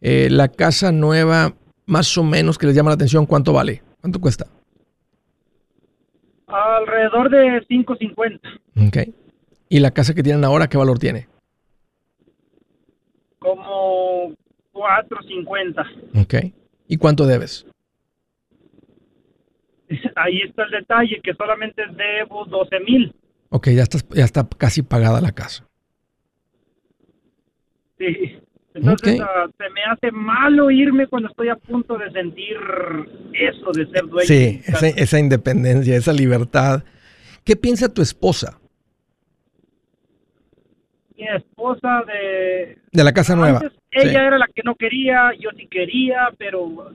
eh, 0.00 0.28
la 0.30 0.48
casa 0.48 0.92
nueva, 0.92 1.54
más 1.86 2.16
o 2.16 2.24
menos 2.24 2.56
que 2.56 2.66
les 2.66 2.74
llama 2.74 2.90
la 2.90 2.94
atención? 2.94 3.26
¿Cuánto 3.26 3.52
vale? 3.52 3.82
¿Cuánto 4.00 4.20
cuesta? 4.20 4.46
Alrededor 6.46 7.28
de 7.30 7.66
5.50. 7.68 8.40
Ok. 8.88 9.14
¿Y 9.68 9.80
la 9.80 9.90
casa 9.90 10.14
que 10.14 10.22
tienen 10.22 10.44
ahora, 10.44 10.68
qué 10.68 10.78
valor 10.78 10.98
tiene? 10.98 11.28
Como 13.38 14.34
4.50. 14.78 16.22
Ok. 16.22 16.34
¿Y 16.86 16.96
cuánto 16.96 17.26
debes? 17.26 17.66
Ahí 20.16 20.40
está 20.42 20.64
el 20.64 20.70
detalle, 20.70 21.20
que 21.22 21.34
solamente 21.34 21.82
debo 21.96 22.44
12 22.44 22.80
mil. 22.80 23.14
Ok, 23.50 23.68
ya, 23.70 23.82
estás, 23.82 24.06
ya 24.10 24.24
está 24.24 24.46
casi 24.56 24.82
pagada 24.82 25.20
la 25.20 25.32
casa. 25.32 25.66
Sí. 27.98 28.38
Entonces 28.74 29.20
ah, 29.20 29.46
se 29.56 29.70
me 29.70 29.82
hace 29.84 30.12
malo 30.12 30.70
irme 30.70 31.08
cuando 31.08 31.28
estoy 31.28 31.48
a 31.48 31.56
punto 31.56 31.98
de 31.98 32.12
sentir 32.12 32.56
eso 33.32 33.72
de 33.72 33.86
ser 33.90 34.06
dueño. 34.06 34.26
Sí, 34.26 34.60
esa, 34.66 35.18
independencia, 35.18 35.96
esa 35.96 36.12
libertad. 36.12 36.84
¿Qué 37.44 37.56
piensa 37.56 37.92
tu 37.92 38.02
esposa? 38.02 38.60
Esposa 41.36 42.02
de... 42.06 42.78
De 42.92 43.04
la 43.04 43.12
casa 43.12 43.36
nueva. 43.36 43.60
Ella 43.90 44.26
era 44.26 44.38
la 44.38 44.46
que 44.46 44.62
no 44.64 44.74
quería, 44.74 45.32
yo 45.38 45.50
sí 45.56 45.66
quería, 45.66 46.28
pero 46.38 46.92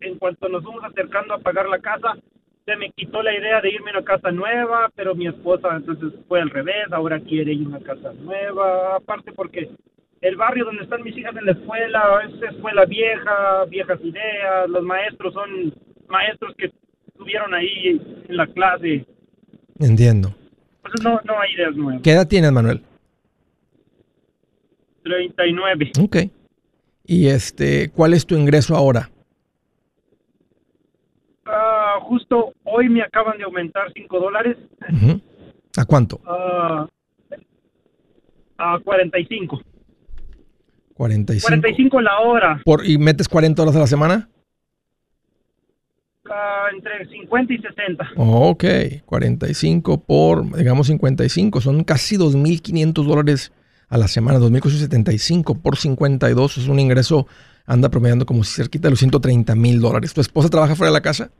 en 0.00 0.18
cuanto 0.18 0.48
nos 0.48 0.62
fuimos 0.62 0.84
acercando 0.84 1.34
a 1.34 1.38
pagar 1.38 1.68
la 1.68 1.78
casa, 1.78 2.14
se 2.64 2.76
me 2.76 2.90
quitó 2.90 3.22
la 3.22 3.36
idea 3.36 3.60
de 3.60 3.70
irme 3.70 3.90
a 3.90 3.98
una 3.98 4.04
casa 4.04 4.30
nueva, 4.30 4.90
pero 4.94 5.14
mi 5.14 5.26
esposa 5.26 5.68
entonces 5.74 6.12
fue 6.26 6.40
al 6.40 6.50
revés, 6.50 6.86
ahora 6.90 7.20
quiere 7.20 7.52
ir 7.52 7.66
a 7.66 7.68
una 7.68 7.80
casa 7.80 8.12
nueva, 8.14 8.96
aparte 8.96 9.32
porque 9.32 9.70
el 10.20 10.36
barrio 10.36 10.64
donde 10.64 10.82
están 10.82 11.02
mis 11.02 11.16
hijas 11.16 11.36
en 11.36 11.46
la 11.46 11.52
escuela 11.52 12.20
es 12.24 12.54
escuela 12.54 12.84
vieja, 12.84 13.64
viejas 13.68 14.00
ideas, 14.02 14.68
los 14.68 14.82
maestros 14.82 15.32
son 15.34 15.74
maestros 16.08 16.54
que 16.56 16.72
estuvieron 17.06 17.54
ahí 17.54 18.00
en 18.28 18.36
la 18.36 18.46
clase. 18.48 19.06
Entiendo. 19.78 20.34
Entonces 20.76 21.04
no, 21.04 21.20
no 21.24 21.40
hay 21.40 21.54
ideas 21.54 21.76
nuevas. 21.76 22.02
¿Qué 22.02 22.12
edad 22.12 22.26
tienes, 22.26 22.50
Manuel? 22.50 22.82
39. 25.06 25.92
Ok. 26.00 26.16
¿Y 27.04 27.28
este, 27.28 27.90
cuál 27.90 28.14
es 28.14 28.26
tu 28.26 28.34
ingreso 28.34 28.74
ahora? 28.74 29.10
Ah, 31.46 31.98
justo 32.02 32.52
hoy 32.64 32.88
me 32.88 33.02
acaban 33.02 33.38
de 33.38 33.44
aumentar 33.44 33.92
5 33.94 34.18
dólares. 34.18 34.56
¿A 35.76 35.84
cuánto? 35.84 36.16
Uh, 36.26 36.86
a 38.58 38.78
45. 38.82 39.60
45. 40.94 41.46
45 41.46 42.00
la 42.00 42.18
hora. 42.20 42.60
Por, 42.64 42.84
¿Y 42.84 42.98
metes 42.98 43.28
40 43.28 43.62
horas 43.62 43.76
a 43.76 43.80
la 43.80 43.86
semana? 43.86 44.28
Uh, 46.24 46.74
entre 46.74 47.06
50 47.06 47.52
y 47.52 47.58
60. 47.58 48.08
ok, 48.16 48.64
45 49.04 50.00
por, 50.00 50.56
digamos 50.56 50.88
55, 50.88 51.60
son 51.60 51.84
casi 51.84 52.16
2.500 52.16 53.04
dólares 53.04 53.52
a 53.88 53.98
la 53.98 54.08
semana, 54.08 54.38
2.475 54.38 55.60
por 55.60 55.76
52, 55.76 56.58
es 56.58 56.68
un 56.68 56.80
ingreso 56.80 57.26
anda 57.66 57.88
promediando 57.88 58.26
como 58.26 58.44
si 58.44 58.54
cerquita 58.54 58.86
de 58.86 58.90
los 58.90 59.00
130 59.00 59.54
mil 59.54 59.80
dólares. 59.80 60.14
¿Tu 60.14 60.20
esposa 60.20 60.48
trabaja 60.48 60.76
fuera 60.76 60.90
de 60.90 60.94
la 60.94 61.02
casa? 61.02 61.30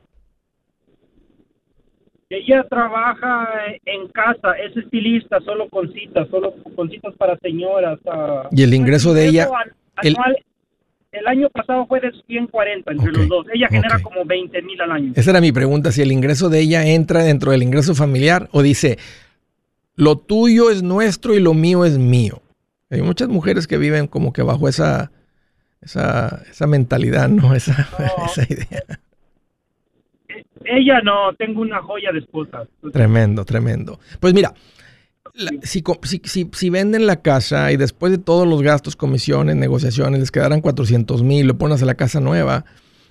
Ella 2.29 2.65
trabaja 2.69 3.47
en 3.85 4.09
casa, 4.09 4.51
es 4.61 4.75
estilista, 4.75 5.39
solo 5.45 5.69
con 5.69 5.91
citas, 5.93 6.27
solo 6.29 6.53
con 6.75 6.89
citas 6.89 7.13
para 7.17 7.37
señoras. 7.37 7.99
Ah. 8.05 8.49
¿Y 8.51 8.63
el 8.63 8.73
ingreso 8.73 9.13
de 9.13 9.27
ella? 9.27 9.47
el, 10.01 10.17
año 11.25 11.49
pasado 11.49 11.87
fue 11.87 12.01
de 12.01 12.11
140 12.27 12.91
entre 12.91 13.11
los 13.13 13.29
dos. 13.29 13.45
Ella 13.53 13.69
genera 13.69 13.99
como 14.01 14.25
20 14.25 14.61
mil 14.61 14.81
al 14.81 14.91
año. 14.91 15.13
Esa 15.15 15.31
era 15.31 15.39
mi 15.39 15.53
pregunta, 15.53 15.93
si 15.93 16.01
el 16.01 16.11
ingreso 16.11 16.49
de 16.49 16.59
ella 16.59 16.85
entra 16.85 17.23
dentro 17.23 17.51
del 17.51 17.63
ingreso 17.63 17.95
familiar 17.95 18.49
o 18.51 18.61
dice, 18.61 18.97
lo 19.97 20.17
tuyo 20.17 20.69
es 20.69 20.81
nuestro 20.81 21.35
y 21.35 21.41
lo 21.41 21.53
mío 21.53 21.83
es 21.83 21.97
mío. 21.97 22.41
Hay 22.89 23.01
muchas 23.01 23.27
mujeres 23.27 23.67
que 23.67 23.77
viven 23.77 24.07
como 24.07 24.31
que 24.31 24.43
bajo 24.43 24.69
esa 24.69 25.11
esa, 25.81 26.43
esa 26.49 26.67
mentalidad, 26.67 27.29
¿no? 27.29 27.53
Esa, 27.55 27.87
esa 28.27 28.43
idea. 28.51 28.83
Ella 30.65 31.01
no, 31.01 31.33
tengo 31.37 31.61
una 31.61 31.81
joya 31.81 32.11
de 32.11 32.19
esposa. 32.19 32.67
Tremendo, 32.91 33.45
tremendo. 33.45 33.99
Pues 34.19 34.33
mira, 34.33 34.53
si, 35.63 35.83
si, 36.23 36.49
si, 36.51 36.69
venden 36.69 37.05
la 37.05 37.21
casa 37.21 37.71
y 37.71 37.77
después 37.77 38.11
de 38.11 38.17
todos 38.17 38.47
los 38.47 38.61
gastos, 38.61 38.95
comisiones, 38.95 39.55
negociaciones, 39.55 40.19
les 40.19 40.31
quedaran 40.31 40.61
400 40.61 41.23
mil, 41.23 41.47
lo 41.47 41.57
pones 41.57 41.81
a 41.83 41.85
la 41.85 41.95
casa 41.95 42.19
nueva, 42.19 42.65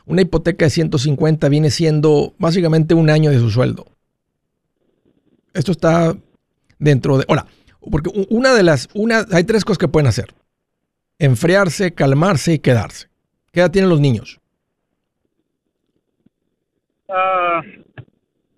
una 0.04 0.22
hipoteca 0.22 0.66
de 0.66 0.70
150 0.70 1.48
viene 1.48 1.70
siendo 1.70 2.34
básicamente 2.38 2.94
un 2.94 3.10
año 3.10 3.30
de 3.30 3.38
su 3.38 3.50
sueldo. 3.50 3.86
Esto 5.54 5.72
está 5.72 6.16
dentro 6.78 7.18
de... 7.18 7.24
Hola, 7.28 7.46
porque 7.90 8.10
una 8.30 8.54
de 8.54 8.62
las... 8.62 8.88
Una, 8.94 9.24
hay 9.32 9.44
tres 9.44 9.64
cosas 9.64 9.78
que 9.78 9.88
pueden 9.88 10.06
hacer 10.06 10.34
enfriarse, 11.18 11.94
calmarse 11.94 12.54
y 12.54 12.58
quedarse. 12.58 13.08
¿Qué 13.52 13.60
edad 13.60 13.70
tienen 13.70 13.90
los 13.90 14.00
niños? 14.00 14.40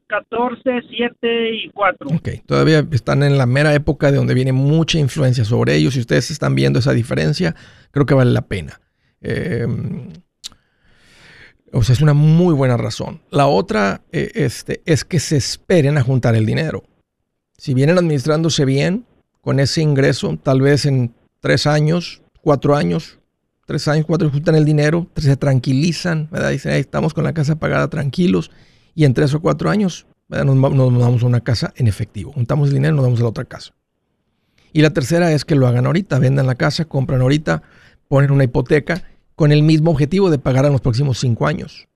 14, 0.09 0.63
ah, 0.71 0.81
7 0.91 1.55
y 1.55 1.71
4. 1.71 2.09
Ok, 2.09 2.29
todavía 2.47 2.85
están 2.91 3.23
en 3.23 3.39
la 3.39 3.47
mera 3.47 3.75
época 3.75 4.11
de 4.11 4.17
donde 4.17 4.35
viene 4.35 4.53
mucha 4.53 4.99
influencia 4.99 5.45
sobre 5.45 5.77
ellos. 5.77 5.95
Si 5.95 6.01
ustedes 6.01 6.31
están 6.31 6.55
viendo 6.55 6.79
esa 6.79 6.93
diferencia, 6.93 7.55
creo 7.91 8.07
que 8.07 8.15
vale 8.15 8.33
la 8.33 8.43
pena. 8.43 8.81
Em, 9.21 10.13
o 11.73 11.83
sea, 11.83 11.93
es 11.93 12.01
una 12.01 12.15
muy 12.15 12.55
buena 12.55 12.77
razón. 12.77 13.21
La 13.31 13.47
otra 13.47 14.01
eh, 14.11 14.31
este, 14.35 14.81
es 14.87 15.05
que 15.05 15.21
se 15.21 15.37
esperen 15.37 15.99
a 15.99 16.03
juntar 16.03 16.35
el 16.35 16.47
dinero. 16.47 16.83
Si 17.59 17.75
vienen 17.75 17.99
administrándose 17.99 18.65
bien 18.65 19.05
con 19.43 19.59
ese 19.59 19.83
ingreso, 19.83 20.39
tal 20.41 20.61
vez 20.61 20.87
en 20.87 21.13
tres 21.41 21.67
años, 21.67 22.23
cuatro 22.41 22.77
años, 22.77 23.19
tres 23.67 23.89
años, 23.89 24.07
cuatro 24.07 24.31
juntan 24.31 24.55
el 24.55 24.65
dinero, 24.65 25.09
se 25.17 25.37
tranquilizan, 25.37 26.29
¿verdad? 26.31 26.51
Dicen, 26.51 26.73
estamos 26.73 27.13
con 27.15 27.25
la 27.25 27.35
casa 27.35 27.57
pagada 27.57 27.89
tranquilos. 27.89 28.53
Y 28.95 29.05
en 29.05 29.13
tres 29.13 29.35
o 29.35 29.41
cuatro 29.41 29.71
años 29.71 30.07
Nos, 30.29 30.45
nos 30.57 31.01
damos 31.01 31.23
a 31.23 31.27
una 31.27 31.41
casa 31.41 31.73
en 31.77 31.89
efectivo. 31.89 32.33
Juntamos 32.33 32.69
el 32.69 32.75
dinero 32.75 32.95
nos 32.95 33.05
damos 33.05 33.21
a 33.21 33.23
la 33.25 33.29
otra 33.31 33.45
casa. 33.45 33.73
Y 34.73 34.83
la 34.83 34.91
tercera 34.91 35.33
es 35.33 35.45
que 35.45 35.55
lo 35.55 35.67
hagan 35.67 35.87
ahorita, 35.87 36.19
vendan 36.19 36.47
la 36.47 36.55
casa, 36.55 36.85
compran 36.85 37.23
ahorita, 37.23 37.63
ponen 38.09 38.31
una 38.31 38.45
hipoteca 38.45 39.03
con 39.35 39.51
el 39.51 39.63
mismo 39.63 39.91
objetivo 39.91 40.31
de 40.31 40.39
pagar 40.39 40.67
en 40.67 40.73
los 40.73 40.81
próximos 40.81 41.19
cinco 41.19 41.47
años. 41.47 41.89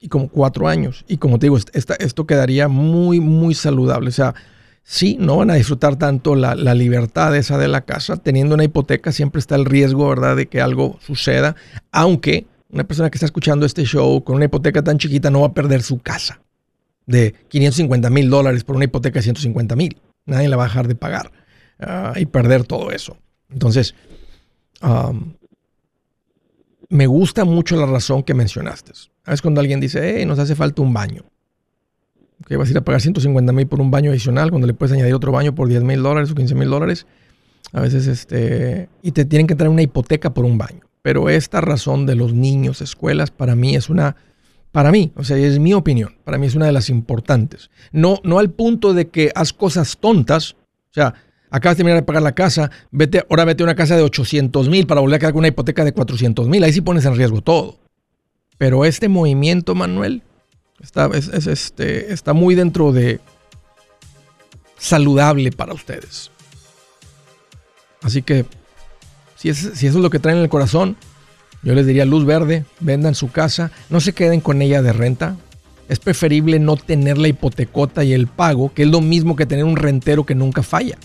Y 0.00 0.08
como 0.08 0.28
cuatro 0.28 0.68
años. 0.68 1.04
Y 1.08 1.16
como 1.16 1.38
te 1.38 1.46
digo, 1.46 1.56
esto 1.56 2.26
quedaría 2.26 2.68
muy, 2.68 3.20
muy 3.20 3.54
saludable. 3.54 4.08
O 4.08 4.12
sea, 4.12 4.34
sí, 4.88 5.18
no 5.20 5.36
van 5.36 5.50
a 5.50 5.54
disfrutar 5.54 5.96
tanto 5.96 6.34
la, 6.34 6.54
libertad 6.54 7.36
esa 7.36 7.58
de 7.58 7.68
la 7.68 7.82
casa. 7.82 8.16
Teniendo 8.16 8.54
una 8.54 8.64
hipoteca 8.64 9.12
siempre 9.12 9.38
está 9.38 9.54
el 9.54 9.66
riesgo, 9.66 10.08
¿verdad?, 10.08 10.34
de 10.34 10.46
que 10.46 10.62
algo 10.62 10.98
suceda. 11.00 11.54
Aunque 11.92 12.46
una 12.70 12.84
persona 12.84 13.10
que 13.10 13.16
está 13.16 13.26
escuchando 13.26 13.66
este 13.66 13.84
show 13.84 14.24
con 14.24 14.36
una 14.36 14.46
hipoteca 14.46 14.82
tan 14.82 14.96
chiquita 14.96 15.30
no 15.30 15.42
va 15.42 15.48
a 15.48 15.52
perder 15.54 15.82
su 15.82 15.98
casa 15.98 16.40
de 17.06 17.34
550 17.48 18.08
mil 18.08 18.30
dólares 18.30 18.64
por 18.64 18.76
una 18.76 18.86
hipoteca 18.86 19.18
de 19.18 19.24
150 19.24 19.76
mil. 19.76 20.00
Nadie 20.24 20.48
la 20.48 20.56
va 20.56 20.64
a 20.64 20.68
dejar 20.68 20.88
de 20.88 20.94
pagar 20.94 21.32
ah, 21.80 22.14
y 22.16 22.24
perder 22.26 22.64
todo 22.64 22.90
eso. 22.90 23.18
Entonces, 23.50 23.94
me 26.88 27.06
gusta 27.06 27.44
mucho 27.44 27.76
la 27.76 27.86
razón 27.86 28.22
que 28.22 28.32
mencionaste. 28.32 28.92
¿Sabes 29.22 29.42
cuando 29.42 29.60
alguien 29.60 29.80
dice, 29.80 30.16
hey, 30.16 30.24
nos 30.24 30.38
hace 30.38 30.54
falta 30.54 30.80
un 30.80 30.94
baño? 30.94 31.24
Que 32.46 32.56
vas 32.56 32.68
a 32.68 32.70
ir 32.72 32.78
a 32.78 32.82
pagar 32.82 33.00
150 33.00 33.52
mil 33.52 33.66
por 33.66 33.80
un 33.80 33.90
baño 33.90 34.10
adicional 34.10 34.50
cuando 34.50 34.66
le 34.66 34.74
puedes 34.74 34.92
añadir 34.92 35.14
otro 35.14 35.32
baño 35.32 35.54
por 35.54 35.68
10 35.68 35.82
mil 35.82 36.02
dólares 36.02 36.30
o 36.30 36.34
15 36.34 36.54
mil 36.54 36.70
dólares. 36.70 37.06
A 37.72 37.80
veces, 37.80 38.06
este, 38.06 38.88
y 39.02 39.12
te 39.12 39.24
tienen 39.24 39.46
que 39.46 39.54
traer 39.54 39.70
una 39.70 39.82
hipoteca 39.82 40.32
por 40.32 40.44
un 40.44 40.56
baño. 40.56 40.80
Pero 41.02 41.28
esta 41.28 41.60
razón 41.60 42.06
de 42.06 42.14
los 42.14 42.32
niños, 42.32 42.80
escuelas, 42.80 43.30
para 43.30 43.54
mí 43.54 43.76
es 43.76 43.88
una, 43.88 44.16
para 44.72 44.90
mí, 44.90 45.12
o 45.16 45.24
sea, 45.24 45.36
es 45.36 45.58
mi 45.58 45.74
opinión, 45.74 46.16
para 46.24 46.38
mí 46.38 46.46
es 46.46 46.54
una 46.54 46.66
de 46.66 46.72
las 46.72 46.90
importantes. 46.90 47.70
No, 47.92 48.20
no 48.24 48.38
al 48.38 48.50
punto 48.50 48.94
de 48.94 49.08
que 49.08 49.30
haz 49.34 49.52
cosas 49.52 49.98
tontas, 49.98 50.52
o 50.90 50.94
sea, 50.94 51.14
acabas 51.50 51.76
de 51.76 51.80
terminar 51.80 52.00
de 52.00 52.06
pagar 52.06 52.22
la 52.22 52.34
casa, 52.34 52.70
vete, 52.90 53.24
ahora 53.30 53.44
vete 53.44 53.62
a 53.62 53.64
una 53.64 53.74
casa 53.74 53.96
de 53.96 54.02
800 54.02 54.68
mil 54.68 54.86
para 54.86 55.00
volver 55.00 55.16
a 55.16 55.18
quedar 55.18 55.32
con 55.32 55.40
una 55.40 55.48
hipoteca 55.48 55.84
de 55.84 55.92
400 55.92 56.48
mil, 56.48 56.62
ahí 56.64 56.72
sí 56.72 56.80
pones 56.80 57.04
en 57.04 57.16
riesgo 57.16 57.42
todo. 57.42 57.78
Pero 58.58 58.84
este 58.84 59.08
movimiento, 59.08 59.74
Manuel, 59.74 60.22
está, 60.80 61.10
este, 61.14 62.12
está 62.12 62.32
muy 62.32 62.54
dentro 62.54 62.92
de 62.92 63.20
saludable 64.78 65.50
para 65.52 65.74
ustedes. 65.74 66.30
Así 68.02 68.22
que, 68.22 68.46
si, 69.36 69.52
si 69.54 69.86
eso 69.86 69.98
es 69.98 70.02
lo 70.02 70.10
que 70.10 70.18
traen 70.18 70.38
en 70.38 70.44
el 70.44 70.50
corazón, 70.50 70.96
yo 71.62 71.74
les 71.74 71.86
diría 71.86 72.04
luz 72.04 72.24
verde, 72.24 72.64
vendan 72.80 73.14
su 73.14 73.30
casa, 73.30 73.70
no 73.90 74.00
se 74.00 74.12
queden 74.12 74.40
con 74.40 74.62
ella 74.62 74.82
de 74.82 74.92
renta. 74.92 75.36
Es 75.88 75.98
preferible 75.98 76.58
no 76.58 76.76
tener 76.76 77.18
la 77.18 77.28
hipotecota 77.28 78.04
y 78.04 78.12
el 78.12 78.26
pago, 78.26 78.72
que 78.72 78.82
es 78.82 78.88
lo 78.88 79.00
mismo 79.00 79.36
que 79.36 79.46
tener 79.46 79.64
un 79.64 79.76
rentero 79.76 80.24
que 80.24 80.34
nunca 80.34 80.62
falla. 80.62 80.98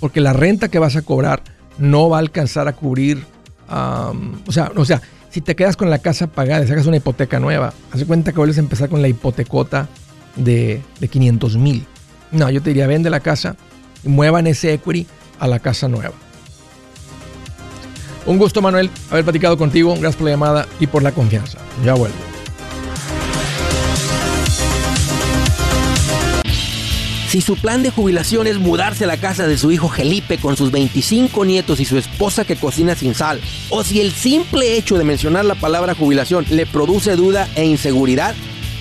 Porque 0.00 0.20
la 0.20 0.32
renta 0.32 0.68
que 0.68 0.78
vas 0.78 0.96
a 0.96 1.02
cobrar 1.02 1.42
no 1.78 2.08
va 2.08 2.16
a 2.16 2.20
alcanzar 2.20 2.68
a 2.68 2.74
cubrir, 2.74 3.24
o, 3.68 4.52
sea, 4.52 4.72
o 4.76 4.84
sea, 4.84 5.02
si 5.32 5.40
te 5.40 5.56
quedas 5.56 5.76
con 5.76 5.88
la 5.88 5.98
casa 5.98 6.26
pagada 6.26 6.66
sacas 6.66 6.86
una 6.86 6.98
hipoteca 6.98 7.40
nueva, 7.40 7.72
haz 7.90 8.04
cuenta 8.04 8.32
que 8.32 8.38
vuelves 8.38 8.58
a 8.58 8.60
empezar 8.60 8.90
con 8.90 9.00
la 9.00 9.08
hipotecota 9.08 9.88
de, 10.36 10.82
de 11.00 11.08
500 11.08 11.56
mil. 11.56 11.86
No, 12.30 12.50
yo 12.50 12.62
te 12.62 12.70
diría, 12.70 12.86
vende 12.86 13.08
la 13.08 13.20
casa 13.20 13.56
y 14.04 14.08
muevan 14.08 14.46
ese 14.46 14.74
equity 14.74 15.06
a 15.40 15.48
la 15.48 15.58
casa 15.58 15.88
nueva. 15.88 16.14
Un 18.26 18.38
gusto, 18.38 18.62
Manuel, 18.62 18.90
haber 19.10 19.24
platicado 19.24 19.56
contigo. 19.56 19.92
Gracias 19.92 20.16
por 20.16 20.26
la 20.26 20.30
llamada 20.30 20.66
y 20.78 20.86
por 20.86 21.02
la 21.02 21.12
confianza. 21.12 21.58
Ya 21.84 21.94
vuelvo. 21.94 22.31
Si 27.32 27.40
su 27.40 27.56
plan 27.56 27.82
de 27.82 27.88
jubilación 27.88 28.46
es 28.46 28.58
mudarse 28.58 29.04
a 29.04 29.06
la 29.06 29.16
casa 29.16 29.46
de 29.46 29.56
su 29.56 29.72
hijo 29.72 29.88
Felipe 29.88 30.36
con 30.36 30.54
sus 30.54 30.70
25 30.70 31.46
nietos 31.46 31.80
y 31.80 31.86
su 31.86 31.96
esposa 31.96 32.44
que 32.44 32.56
cocina 32.56 32.94
sin 32.94 33.14
sal, 33.14 33.40
o 33.70 33.82
si 33.84 34.02
el 34.02 34.12
simple 34.12 34.76
hecho 34.76 34.98
de 34.98 35.04
mencionar 35.04 35.46
la 35.46 35.54
palabra 35.54 35.94
jubilación 35.94 36.44
le 36.50 36.66
produce 36.66 37.16
duda 37.16 37.48
e 37.54 37.64
inseguridad, 37.64 38.34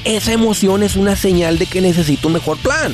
esa 0.03 0.33
emoción 0.33 0.83
es 0.83 0.97
una 0.97 1.15
señal 1.15 1.59
de 1.59 1.65
que 1.65 1.79
necesita 1.79 2.27
un 2.27 2.33
mejor 2.33 2.57
plan. 2.57 2.93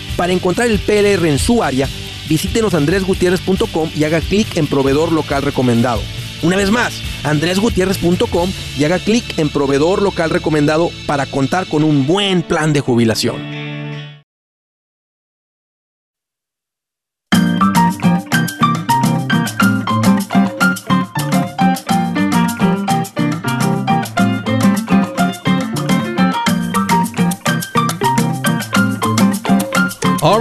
Para 0.21 0.33
encontrar 0.33 0.69
el 0.69 0.77
PLR 0.77 1.25
en 1.27 1.39
su 1.39 1.63
área, 1.63 1.89
visítenos 2.29 2.75
andresgutierrez.com 2.75 3.89
y 3.95 4.03
haga 4.03 4.21
clic 4.21 4.55
en 4.55 4.67
proveedor 4.67 5.11
local 5.11 5.41
recomendado. 5.41 5.99
Una 6.43 6.57
vez 6.57 6.69
más, 6.69 6.93
andresgutierrez.com 7.23 8.51
y 8.77 8.83
haga 8.83 8.99
clic 8.99 9.39
en 9.39 9.49
proveedor 9.49 10.03
local 10.03 10.29
recomendado 10.29 10.91
para 11.07 11.25
contar 11.25 11.65
con 11.65 11.83
un 11.83 12.05
buen 12.05 12.43
plan 12.43 12.71
de 12.71 12.81
jubilación. 12.81 13.60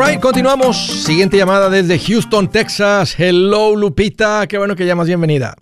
Alright, 0.01 0.23
continuamos. 0.23 0.79
Siguiente 1.05 1.37
llamada 1.37 1.69
desde 1.69 1.99
Houston, 1.99 2.49
Texas. 2.49 3.15
Hello, 3.21 3.77
Lupita. 3.77 4.47
Qué 4.49 4.57
bueno 4.57 4.75
que 4.75 4.87
llamas. 4.87 5.07
Bienvenida. 5.07 5.55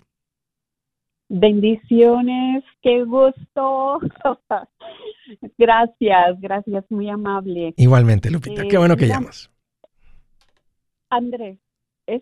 Bendiciones, 1.27 2.63
qué 2.81 3.03
gusto. 3.03 3.99
gracias, 5.57 6.39
gracias, 6.39 6.85
muy 6.87 7.09
amable. 7.09 7.73
Igualmente, 7.75 8.31
Lupita, 8.31 8.63
qué 8.63 8.77
bueno 8.77 8.95
que 8.95 9.05
eh, 9.05 9.09
llamas. 9.09 9.51
Andrés, 11.09 11.59
es 12.07 12.21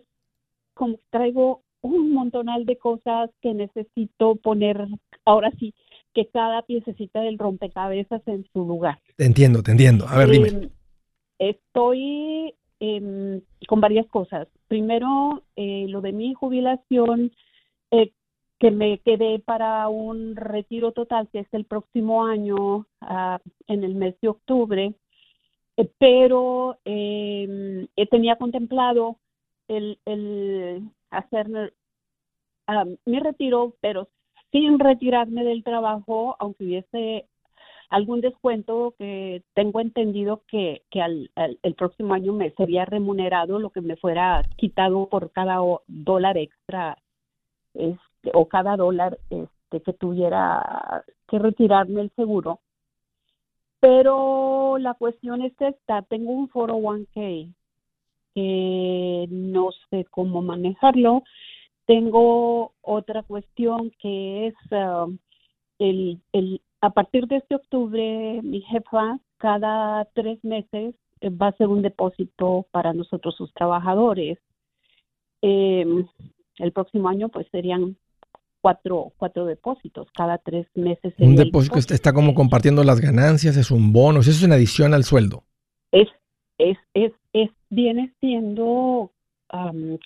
como 0.74 0.98
traigo 1.10 1.62
un 1.82 2.12
montonal 2.14 2.66
de 2.66 2.78
cosas 2.78 3.30
que 3.40 3.54
necesito 3.54 4.34
poner, 4.42 4.88
ahora 5.24 5.52
sí, 5.60 5.72
que 6.14 6.26
cada 6.26 6.62
piececita 6.62 7.20
del 7.20 7.38
rompecabezas 7.38 8.22
en 8.26 8.44
su 8.52 8.66
lugar. 8.66 8.98
Te 9.16 9.24
entiendo, 9.24 9.62
te 9.62 9.70
entiendo. 9.70 10.08
A 10.08 10.18
ver, 10.18 10.30
dime. 10.30 10.77
Estoy 11.38 12.54
em, 12.80 13.40
con 13.68 13.80
varias 13.80 14.06
cosas. 14.08 14.48
Primero, 14.68 15.42
eh, 15.56 15.86
lo 15.88 16.00
de 16.00 16.12
mi 16.12 16.34
jubilación, 16.34 17.32
eh, 17.90 18.12
que 18.58 18.70
me 18.70 18.98
quedé 18.98 19.38
para 19.38 19.88
un 19.88 20.36
retiro 20.36 20.92
total, 20.92 21.28
que 21.30 21.40
es 21.40 21.48
el 21.52 21.64
próximo 21.64 22.24
año, 22.26 22.86
ah, 23.00 23.40
en 23.68 23.84
el 23.84 23.94
mes 23.94 24.16
de 24.20 24.28
octubre, 24.28 24.94
eh, 25.76 25.90
pero 25.98 26.78
em, 26.84 27.86
tenía 28.10 28.36
contemplado 28.36 29.18
el, 29.68 29.98
el 30.04 30.90
hacer 31.10 31.72
ah, 32.66 32.84
mi 33.06 33.20
retiro, 33.20 33.74
pero 33.80 34.08
sin 34.52 34.78
retirarme 34.78 35.44
del 35.44 35.62
trabajo, 35.64 36.36
aunque 36.38 36.64
hubiese 36.64 37.28
algún 37.88 38.20
descuento 38.20 38.94
que 38.98 39.42
tengo 39.54 39.80
entendido 39.80 40.42
que, 40.46 40.82
que 40.90 41.00
al, 41.00 41.30
el 41.62 41.74
próximo 41.74 42.14
año 42.14 42.32
me 42.32 42.50
sería 42.52 42.84
remunerado 42.84 43.58
lo 43.58 43.70
que 43.70 43.80
me 43.80 43.96
fuera 43.96 44.44
quitado 44.56 45.08
por 45.08 45.30
cada 45.32 45.58
dólar 45.86 46.36
extra 46.36 46.98
este, 47.74 48.30
o 48.34 48.46
cada 48.46 48.76
dólar 48.76 49.18
este, 49.30 49.80
que 49.82 49.92
tuviera 49.92 51.04
que 51.28 51.38
retirarme 51.38 52.02
el 52.02 52.10
seguro. 52.16 52.60
Pero 53.80 54.76
la 54.78 54.94
cuestión 54.94 55.42
es 55.42 55.52
esta, 55.60 56.02
tengo 56.02 56.32
un 56.32 56.50
401k 56.50 57.54
que 58.34 59.26
no 59.30 59.70
sé 59.90 60.04
cómo 60.10 60.42
manejarlo. 60.42 61.22
Tengo 61.86 62.72
otra 62.82 63.22
cuestión 63.22 63.92
que 64.00 64.48
es 64.48 64.54
uh, 64.72 65.16
el, 65.78 66.20
el, 66.32 66.60
a 66.80 66.90
partir 66.90 67.26
de 67.26 67.36
este 67.36 67.54
octubre, 67.54 68.40
mi 68.42 68.60
jefa 68.62 69.18
cada 69.38 70.04
tres 70.14 70.42
meses 70.44 70.94
eh, 71.20 71.30
va 71.30 71.46
a 71.46 71.50
hacer 71.50 71.68
un 71.68 71.82
depósito 71.82 72.66
para 72.70 72.92
nosotros, 72.92 73.34
sus 73.36 73.52
trabajadores. 73.54 74.38
Em, 75.42 76.06
el 76.58 76.72
próximo 76.72 77.08
año, 77.08 77.28
pues 77.28 77.46
serían 77.50 77.96
cuatro, 78.60 79.12
cuatro 79.16 79.44
depósitos 79.46 80.08
cada 80.16 80.38
tres 80.38 80.66
meses. 80.74 81.14
Un 81.18 81.36
depósito, 81.36 81.74
que 81.74 81.94
está 81.94 82.12
como 82.12 82.34
compartiendo 82.34 82.82
las 82.84 83.00
ganancias, 83.00 83.56
es 83.56 83.70
un 83.70 83.92
bono, 83.92 84.20
eso 84.20 84.30
es 84.30 84.42
una 84.42 84.56
adición 84.56 84.94
al 84.94 85.04
sueldo. 85.04 85.44
Es, 85.92 86.08
es, 86.58 86.76
es, 86.94 87.12
es, 87.32 87.50
viene 87.70 88.12
siendo 88.20 89.12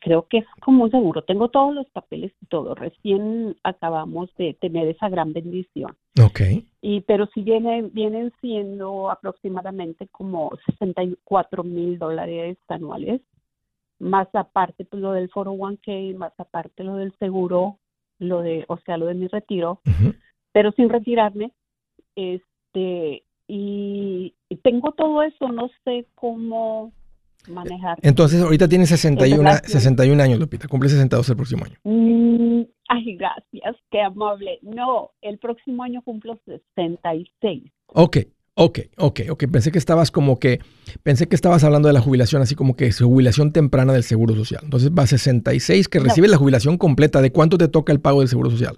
creo 0.00 0.26
que 0.28 0.38
es 0.38 0.46
como 0.60 0.84
un 0.84 0.90
seguro. 0.90 1.22
Tengo 1.22 1.48
todos 1.48 1.74
los 1.74 1.86
papeles 1.90 2.32
y 2.40 2.46
todo. 2.46 2.74
Recién 2.74 3.56
acabamos 3.64 4.30
de 4.36 4.54
tener 4.54 4.88
esa 4.88 5.08
gran 5.08 5.32
bendición. 5.32 5.96
Ok. 6.22 6.40
Y, 6.80 7.00
pero 7.02 7.26
si 7.34 7.42
vienen, 7.42 7.90
vienen 7.92 8.32
siendo 8.40 9.10
aproximadamente 9.10 10.08
como 10.08 10.50
64 10.66 11.64
mil 11.64 11.98
dólares 11.98 12.56
anuales, 12.68 13.20
más 13.98 14.28
aparte 14.34 14.84
pues, 14.84 15.02
lo 15.02 15.12
del 15.12 15.30
401k, 15.30 16.16
más 16.16 16.32
aparte 16.38 16.84
lo 16.84 16.96
del 16.96 17.12
seguro, 17.18 17.78
lo 18.18 18.42
de, 18.42 18.64
o 18.68 18.78
sea, 18.78 18.96
lo 18.96 19.06
de 19.06 19.14
mi 19.14 19.28
retiro, 19.28 19.80
pero 20.52 20.72
sin 20.72 20.88
retirarme, 20.88 21.52
este, 22.14 23.24
y 23.46 24.34
tengo 24.62 24.92
todo 24.92 25.22
eso, 25.22 25.48
no 25.48 25.68
sé 25.84 26.06
cómo 26.14 26.92
manejar. 27.48 27.98
Entonces, 28.02 28.42
ahorita 28.42 28.68
tienes 28.68 28.88
61, 28.88 29.50
61 29.64 30.22
años, 30.22 30.38
Lupita. 30.38 30.68
Cumple 30.68 30.88
62 30.88 31.28
el 31.28 31.36
próximo 31.36 31.64
año. 31.64 31.76
Mm, 31.84 32.62
ay, 32.88 33.16
gracias, 33.16 33.76
qué 33.90 34.00
amable. 34.02 34.58
No, 34.62 35.10
el 35.22 35.38
próximo 35.38 35.82
año 35.82 36.02
cumplo 36.02 36.38
66. 36.46 37.64
Ok, 37.88 38.18
ok, 38.54 38.78
ok, 38.98 39.20
ok. 39.30 39.44
Pensé 39.50 39.72
que 39.72 39.78
estabas 39.78 40.10
como 40.10 40.38
que, 40.38 40.60
pensé 41.02 41.28
que 41.28 41.36
estabas 41.36 41.64
hablando 41.64 41.88
de 41.88 41.94
la 41.94 42.00
jubilación, 42.00 42.42
así 42.42 42.54
como 42.54 42.76
que 42.76 42.92
jubilación 42.92 43.52
temprana 43.52 43.92
del 43.92 44.02
Seguro 44.02 44.34
Social. 44.34 44.62
Entonces 44.64 44.90
va 44.90 45.04
a 45.04 45.06
66, 45.06 45.88
que 45.88 46.00
recibe 46.00 46.28
la 46.28 46.36
jubilación 46.36 46.78
completa. 46.78 47.20
¿De 47.20 47.32
cuánto 47.32 47.58
te 47.58 47.68
toca 47.68 47.92
el 47.92 48.00
pago 48.00 48.20
del 48.20 48.28
Seguro 48.28 48.50
Social? 48.50 48.76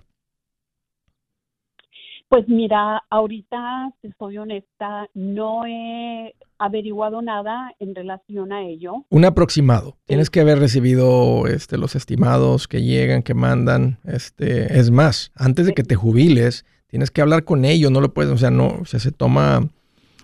Pues 2.29 2.49
mira, 2.49 3.03
ahorita, 3.11 3.93
si 4.03 4.11
soy 4.19 4.39
honesta, 4.39 5.09
no 5.15 5.67
he 5.67 6.35
averiguado 6.59 7.23
nada 7.23 7.73
en 7.79 7.95
relación 7.95 8.53
a 8.53 8.63
ello. 8.63 9.05
Un 9.11 9.25
aproximado. 9.25 9.99
Tienes 10.07 10.31
que 10.31 10.41
haber 10.41 10.59
recibido 10.59 11.47
este, 11.47 11.77
los 11.77 11.95
estimados 11.95 12.67
que 12.67 12.83
llegan, 12.83 13.23
que 13.23 13.35
mandan. 13.35 13.99
Este, 14.05 14.79
es 14.79 14.91
más, 14.91 15.33
antes 15.37 15.67
de 15.67 15.75
que 15.75 15.85
te 15.85 15.95
jubiles, 15.95 16.65
tienes 16.87 17.11
que 17.11 17.21
hablar 17.21 17.45
con 17.45 17.65
ellos. 17.65 17.93
No 17.93 18.01
lo 18.01 18.15
puedes, 18.15 18.33
o 18.33 18.39
sea, 18.39 18.51
no, 18.51 18.79
o 18.81 18.85
sea, 18.85 19.01
se 19.01 19.13
toma. 19.13 19.69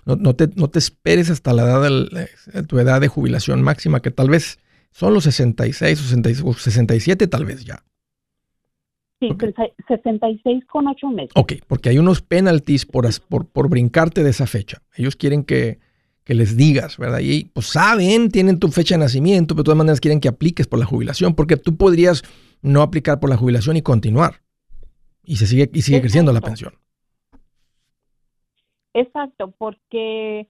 No, 0.06 0.34
te, 0.34 0.48
no 0.56 0.68
te 0.68 0.78
esperes 0.80 1.30
hasta 1.30 1.52
la 1.52 1.62
edad 1.62 1.82
de, 1.82 2.64
tu 2.64 2.80
edad 2.80 3.00
de 3.00 3.06
jubilación 3.06 3.62
máxima, 3.62 4.00
que 4.00 4.10
tal 4.10 4.30
vez 4.30 4.58
son 4.90 5.14
los 5.14 5.24
66 5.24 6.00
o 6.42 6.54
67, 6.54 7.26
tal 7.28 7.44
vez 7.44 7.64
ya. 7.64 7.84
Sí, 9.20 9.28
66 9.86 10.64
con 10.64 10.86
8 10.88 11.08
meses. 11.08 11.32
Ok, 11.34 11.52
porque 11.68 11.90
hay 11.90 11.98
unos 11.98 12.22
penalties 12.22 12.86
por, 12.86 13.06
por, 13.28 13.46
por 13.46 13.68
brincarte 13.68 14.22
de 14.22 14.30
esa 14.30 14.46
fecha. 14.46 14.82
Ellos 14.96 15.14
quieren 15.14 15.44
que, 15.44 15.78
que, 16.24 16.34
les 16.34 16.56
digas, 16.56 16.96
¿verdad? 16.96 17.20
Y 17.20 17.44
pues 17.44 17.66
saben, 17.66 18.30
tienen 18.30 18.58
tu 18.58 18.68
fecha 18.68 18.94
de 18.94 19.00
nacimiento, 19.00 19.54
pero 19.54 19.62
de 19.62 19.66
todas 19.66 19.78
maneras 19.78 20.00
quieren 20.00 20.20
que 20.20 20.28
apliques 20.28 20.66
por 20.66 20.78
la 20.78 20.86
jubilación, 20.86 21.34
porque 21.34 21.58
tú 21.58 21.76
podrías 21.76 22.22
no 22.62 22.80
aplicar 22.80 23.20
por 23.20 23.28
la 23.28 23.36
jubilación 23.36 23.76
y 23.76 23.82
continuar. 23.82 24.36
Y 25.22 25.36
se 25.36 25.46
sigue, 25.46 25.70
y 25.70 25.82
sigue 25.82 26.00
creciendo 26.00 26.32
la 26.32 26.40
pensión. 26.40 26.72
Exacto, 28.94 29.54
porque 29.58 30.48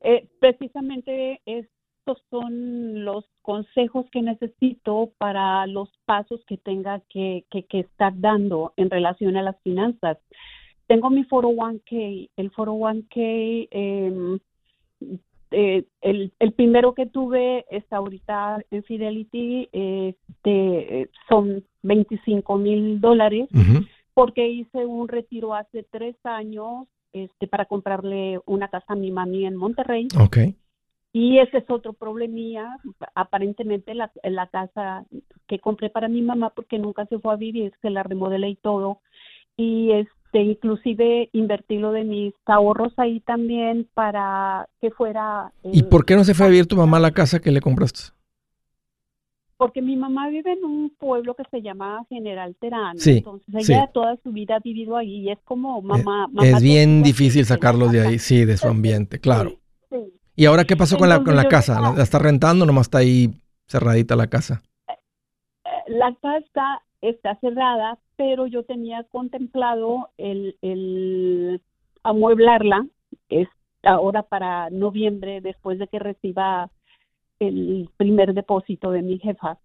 eh, 0.00 0.28
precisamente 0.40 1.42
es 1.44 1.66
estos 2.06 2.22
son 2.28 3.04
los 3.04 3.24
consejos 3.40 4.04
que 4.12 4.20
necesito 4.20 5.12
para 5.16 5.66
los 5.66 5.88
pasos 6.04 6.44
que 6.46 6.58
tenga 6.58 7.00
que, 7.08 7.46
estar 7.70 8.12
dando 8.20 8.74
en 8.76 8.90
relación 8.90 9.38
a 9.38 9.42
las 9.42 9.58
finanzas. 9.62 10.18
Tengo 10.86 11.08
mi 11.08 11.24
401k, 11.24 12.28
el 12.36 12.52
401k, 12.52 13.68
em, 13.70 14.38
eh, 15.50 15.84
el, 16.02 16.32
el, 16.38 16.52
primero 16.52 16.94
que 16.94 17.06
tuve 17.06 17.64
está 17.70 17.96
ahorita 17.96 18.58
en 18.70 18.82
Fidelity, 18.82 19.70
este, 19.72 21.08
son 21.30 21.64
25 21.84 22.58
mil 22.58 23.00
dólares, 23.00 23.48
porque 24.12 24.46
hice 24.46 24.84
un 24.84 25.08
retiro 25.08 25.54
hace 25.54 25.86
tres 25.90 26.16
años 26.24 26.86
este, 27.14 27.46
para 27.46 27.64
comprarle 27.64 28.40
una 28.44 28.68
casa 28.68 28.92
a 28.92 28.96
mi 28.96 29.10
mami 29.10 29.46
en 29.46 29.56
Monterrey. 29.56 30.08
Okay. 30.20 30.54
Y 31.16 31.38
ese 31.38 31.58
es 31.58 31.70
otro 31.70 31.92
problemía, 31.92 32.76
aparentemente 33.14 33.94
la, 33.94 34.10
la 34.24 34.48
casa 34.48 35.06
que 35.46 35.60
compré 35.60 35.88
para 35.88 36.08
mi 36.08 36.22
mamá 36.22 36.50
porque 36.50 36.76
nunca 36.76 37.06
se 37.06 37.20
fue 37.20 37.32
a 37.32 37.36
vivir, 37.36 37.72
se 37.82 37.90
la 37.90 38.02
remodelé 38.02 38.48
y 38.48 38.56
todo. 38.56 38.98
Y 39.56 39.92
este 39.92 40.42
inclusive 40.42 41.30
invertí 41.32 41.78
lo 41.78 41.92
de 41.92 42.02
mis 42.02 42.34
ahorros 42.46 42.92
ahí 42.96 43.20
también 43.20 43.88
para 43.94 44.68
que 44.80 44.90
fuera... 44.90 45.52
¿Y 45.62 45.84
por 45.84 46.04
qué 46.04 46.16
no 46.16 46.24
se 46.24 46.34
fue 46.34 46.46
a 46.46 46.48
vivir 46.48 46.66
tu 46.66 46.74
mamá 46.74 46.96
a 46.96 47.00
la 47.00 47.12
casa 47.12 47.38
que 47.38 47.52
le 47.52 47.60
compraste? 47.60 48.12
Porque 49.56 49.82
mi 49.82 49.94
mamá 49.94 50.28
vive 50.30 50.54
en 50.54 50.64
un 50.64 50.90
pueblo 50.98 51.36
que 51.36 51.44
se 51.48 51.62
llama 51.62 52.04
General 52.08 52.56
Terán. 52.60 52.98
Sí, 52.98 53.18
entonces 53.18 53.70
ella 53.70 53.88
toda 53.94 54.16
su 54.24 54.32
vida 54.32 54.56
ha 54.56 54.58
vivido 54.58 54.96
ahí 54.96 55.18
y 55.18 55.30
es 55.30 55.38
como 55.44 55.78
eh, 55.78 55.82
mamá. 56.02 56.28
es 56.42 56.60
bien 56.60 57.04
difícil 57.04 57.44
sacarlos 57.44 57.92
de 57.92 58.00
ahí, 58.00 58.18
sí, 58.18 58.44
de 58.44 58.56
su 58.56 58.66
ambiente, 58.66 59.20
claro. 59.20 59.52
sí. 59.90 60.12
¿Y 60.36 60.46
ahora 60.46 60.64
qué 60.64 60.76
pasó 60.76 60.96
con 60.98 61.08
la, 61.08 61.22
con 61.22 61.36
la 61.36 61.48
casa? 61.48 61.80
¿La, 61.80 62.02
está 62.02 62.18
rentando 62.18 62.64
o 62.64 62.66
nomás 62.66 62.86
está 62.86 62.98
ahí 62.98 63.30
cerradita 63.66 64.16
la 64.16 64.28
casa? 64.28 64.62
Eh, 64.88 64.92
la 65.88 66.14
casa 66.20 66.82
está 67.00 67.36
cerrada, 67.36 67.98
pero 68.16 68.46
yo 68.46 68.64
tenía 68.64 69.04
contemplado 69.04 70.10
el, 70.18 70.56
el 70.62 71.60
amueblarla 72.02 72.86
es 73.28 73.48
ahora 73.82 74.22
para 74.22 74.70
noviembre, 74.70 75.40
después 75.40 75.78
de 75.78 75.88
que 75.88 75.98
reciba 75.98 76.70
el 77.38 77.88
primer 77.96 78.34
depósito 78.34 78.90
de 78.90 79.02
mi 79.02 79.18
jefa. 79.18 79.58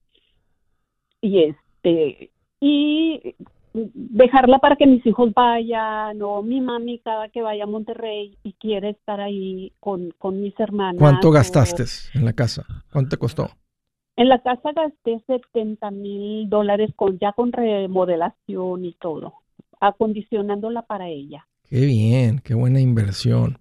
Y 1.22 1.44
este, 1.44 2.32
y 2.60 3.36
dejarla 3.74 4.60
para 4.60 4.76
que 4.76 4.88
mis 4.88 5.06
hijos 5.06 5.34
vayan 5.34 6.22
o 6.22 6.42
mi 6.42 6.62
mami 6.62 7.00
cada 7.00 7.30
que 7.30 7.42
vaya 7.42 7.64
a 7.64 7.68
Monterrey 7.68 8.38
y 8.44 8.54
quiere 8.54 8.90
estar 8.90 9.20
ahí 9.22 9.74
con, 9.80 10.14
mis 10.34 10.60
hermanas. 10.60 11.00
¿Cuánto 11.00 11.32
gastaste 11.32 11.84
en 12.14 12.26
la 12.26 12.34
casa? 12.34 12.66
¿Cuánto 12.92 13.10
te 13.10 13.18
costó? 13.18 13.50
En 14.16 14.28
la 14.28 14.42
casa 14.42 14.72
gasté 14.74 15.24
70 15.28 15.92
mil 15.92 16.50
dólares 16.50 16.92
con, 16.96 17.18
ya 17.20 17.32
con 17.32 17.52
remodelación 17.52 18.86
y 18.86 18.94
todo, 18.94 19.34
acondicionándola 19.80 20.82
para 20.82 21.08
ella. 21.08 21.48
Qué 21.70 21.82
bien, 21.86 22.42
qué 22.44 22.54
buena 22.56 22.82
inversión. 22.82 23.60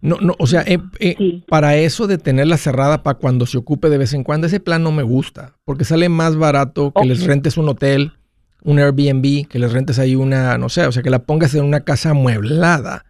No, 0.00 0.16
no, 0.18 0.34
o 0.38 0.46
sea, 0.46 0.62
eh, 0.62 0.78
eh, 0.98 1.42
para 1.46 1.76
eso 1.76 2.06
de 2.06 2.16
tenerla 2.16 2.56
cerrada 2.56 3.02
para 3.02 3.18
cuando 3.18 3.44
se 3.44 3.58
ocupe 3.58 3.90
de 3.90 3.98
vez 3.98 4.14
en 4.14 4.24
cuando, 4.24 4.46
ese 4.46 4.58
plan 4.58 4.82
no 4.82 4.92
me 4.92 5.02
gusta, 5.02 5.56
porque 5.64 5.84
sale 5.84 6.08
más 6.08 6.36
barato 6.36 6.92
que 6.98 7.04
les 7.04 7.26
rentes 7.26 7.58
un 7.58 7.68
hotel 7.68 8.14
un 8.62 8.78
Airbnb, 8.78 9.46
que 9.48 9.58
les 9.58 9.72
rentes 9.72 9.98
ahí 9.98 10.14
una, 10.14 10.58
no 10.58 10.68
sé, 10.68 10.86
o 10.86 10.92
sea, 10.92 11.02
que 11.02 11.10
la 11.10 11.20
pongas 11.20 11.54
en 11.54 11.64
una 11.64 11.80
casa 11.80 12.10
amueblada 12.10 13.04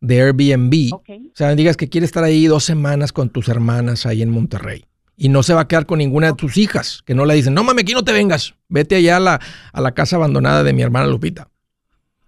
de 0.00 0.22
Airbnb. 0.22 0.94
O 0.94 1.02
sea, 1.34 1.54
digas 1.54 1.76
que 1.76 1.88
quieres 1.88 2.08
estar 2.08 2.24
ahí 2.24 2.46
dos 2.46 2.64
semanas 2.64 3.12
con 3.12 3.30
tus 3.30 3.48
hermanas 3.48 4.06
ahí 4.06 4.22
en 4.22 4.30
Monterrey. 4.30 4.84
Y 5.16 5.28
no 5.28 5.42
se 5.42 5.52
va 5.52 5.62
a 5.62 5.68
quedar 5.68 5.86
con 5.86 5.98
ninguna 5.98 6.28
de 6.28 6.32
tus 6.34 6.56
hijas, 6.56 7.02
que 7.04 7.14
no 7.14 7.24
le 7.24 7.34
dicen, 7.34 7.52
no 7.52 7.64
mames, 7.64 7.82
aquí 7.82 7.92
no 7.92 8.04
te 8.04 8.12
vengas, 8.12 8.54
vete 8.68 8.96
allá 8.96 9.16
a 9.16 9.20
la, 9.20 9.40
a 9.72 9.80
la 9.80 9.92
casa 9.92 10.16
abandonada 10.16 10.62
de 10.62 10.72
mi 10.72 10.82
hermana 10.82 11.08
Lupita. 11.08 11.48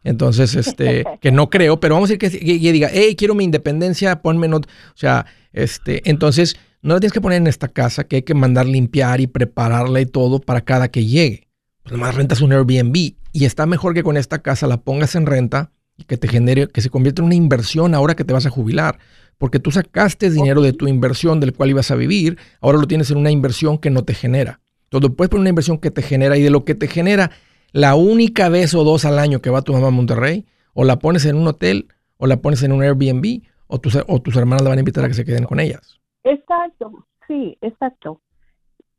Entonces, 0.03 0.57
este, 0.57 1.05
que 1.21 1.31
no 1.31 1.51
creo, 1.51 1.79
pero 1.79 1.95
vamos 1.95 2.11
a 2.11 2.15
decir 2.15 2.31
que, 2.31 2.59
que, 2.59 2.73
diga, 2.73 2.91
hey, 2.93 3.15
quiero 3.17 3.37
mi 3.37 3.45
independencia, 3.45 4.23
ponme 4.23 4.49
no, 4.49 4.57
o 4.57 4.63
sea, 4.95 5.27
este, 5.53 6.09
entonces, 6.11 6.57
no 6.83 6.95
la 6.95 7.01
tienes 7.01 7.13
que 7.13 7.21
poner 7.21 7.37
en 7.37 7.47
esta 7.47 7.69
casa, 7.69 8.05
que 8.05 8.17
hay 8.17 8.23
que 8.23 8.35
mandar 8.35 8.67
limpiar 8.67 9.21
y 9.21 9.29
prepararla 9.29 10.01
y 10.01 10.07
todo 10.07 10.41
para 10.41 10.63
cada 10.63 10.89
que 10.89 11.07
llegue 11.07 11.50
nomás 11.85 12.15
rentas 12.15 12.41
un 12.41 12.53
Airbnb 12.53 13.15
y 13.33 13.45
está 13.45 13.67
mejor 13.67 13.95
que 13.95 14.03
con 14.03 14.17
esta 14.17 14.41
casa 14.41 14.67
la 14.67 14.79
pongas 14.79 15.15
en 15.15 15.27
renta 15.27 15.71
y 15.97 16.05
que 16.05 16.17
te 16.17 16.29
genere, 16.29 16.69
que 16.69 16.81
se 16.81 16.91
convierta 16.91 17.23
en 17.23 17.27
una 17.27 17.35
inversión 17.35 17.95
ahora 17.95 18.15
que 18.15 18.25
te 18.25 18.33
vas 18.33 18.47
a 18.47 18.51
jubilar. 18.51 18.99
Porque 19.39 19.59
tú 19.59 19.71
sacaste 19.71 20.31
dinero 20.31 20.61
de 20.61 20.73
tu 20.73 20.87
inversión 20.87 21.41
del 21.41 21.55
cual 21.55 21.71
ibas 21.71 21.91
a 21.91 21.95
vivir, 21.95 22.39
ahora 22.61 22.79
lo 22.79 22.87
tienes 22.87 23.11
en 23.11 23.17
una 23.17 23.31
inversión 23.31 23.79
que 23.79 23.91
no 23.91 24.05
te 24.05 24.15
genera. 24.15 24.61
Entonces 24.85 25.11
puedes 25.17 25.31
poner 25.31 25.41
una 25.41 25.51
inversión 25.51 25.79
que 25.79 25.91
te 25.91 26.03
genera 26.03 26.37
y 26.37 26.43
de 26.43 26.51
lo 26.51 26.65
que 26.65 26.75
te 26.75 26.89
genera, 26.89 27.31
la 27.73 27.95
única 27.95 28.49
vez 28.49 28.75
o 28.75 28.85
dos 28.85 29.05
al 29.05 29.19
año 29.19 29.41
que 29.41 29.51
va 29.51 29.63
tu 29.63 29.73
mamá 29.73 29.89
a 29.89 29.93
Monterrey, 29.93 30.47
o 30.75 30.85
la 30.85 30.99
pones 30.99 31.25
en 31.25 31.37
un 31.37 31.47
hotel, 31.47 31.89
o 32.17 32.27
la 32.27 32.41
pones 32.41 32.63
en 32.63 32.73
un 32.73 32.83
Airbnb, 32.83 33.43
o 33.67 33.81
tus, 33.81 33.97
o 34.07 34.21
tus 34.21 34.37
hermanas 34.37 34.63
la 34.63 34.71
van 34.71 34.79
a 34.79 34.81
invitar 34.81 35.05
a 35.05 35.09
que 35.09 35.15
se 35.15 35.25
queden 35.25 35.45
con 35.45 35.61
ellas. 35.61 36.01
Exacto, 36.25 37.07
sí, 37.29 37.57
exacto. 37.61 38.21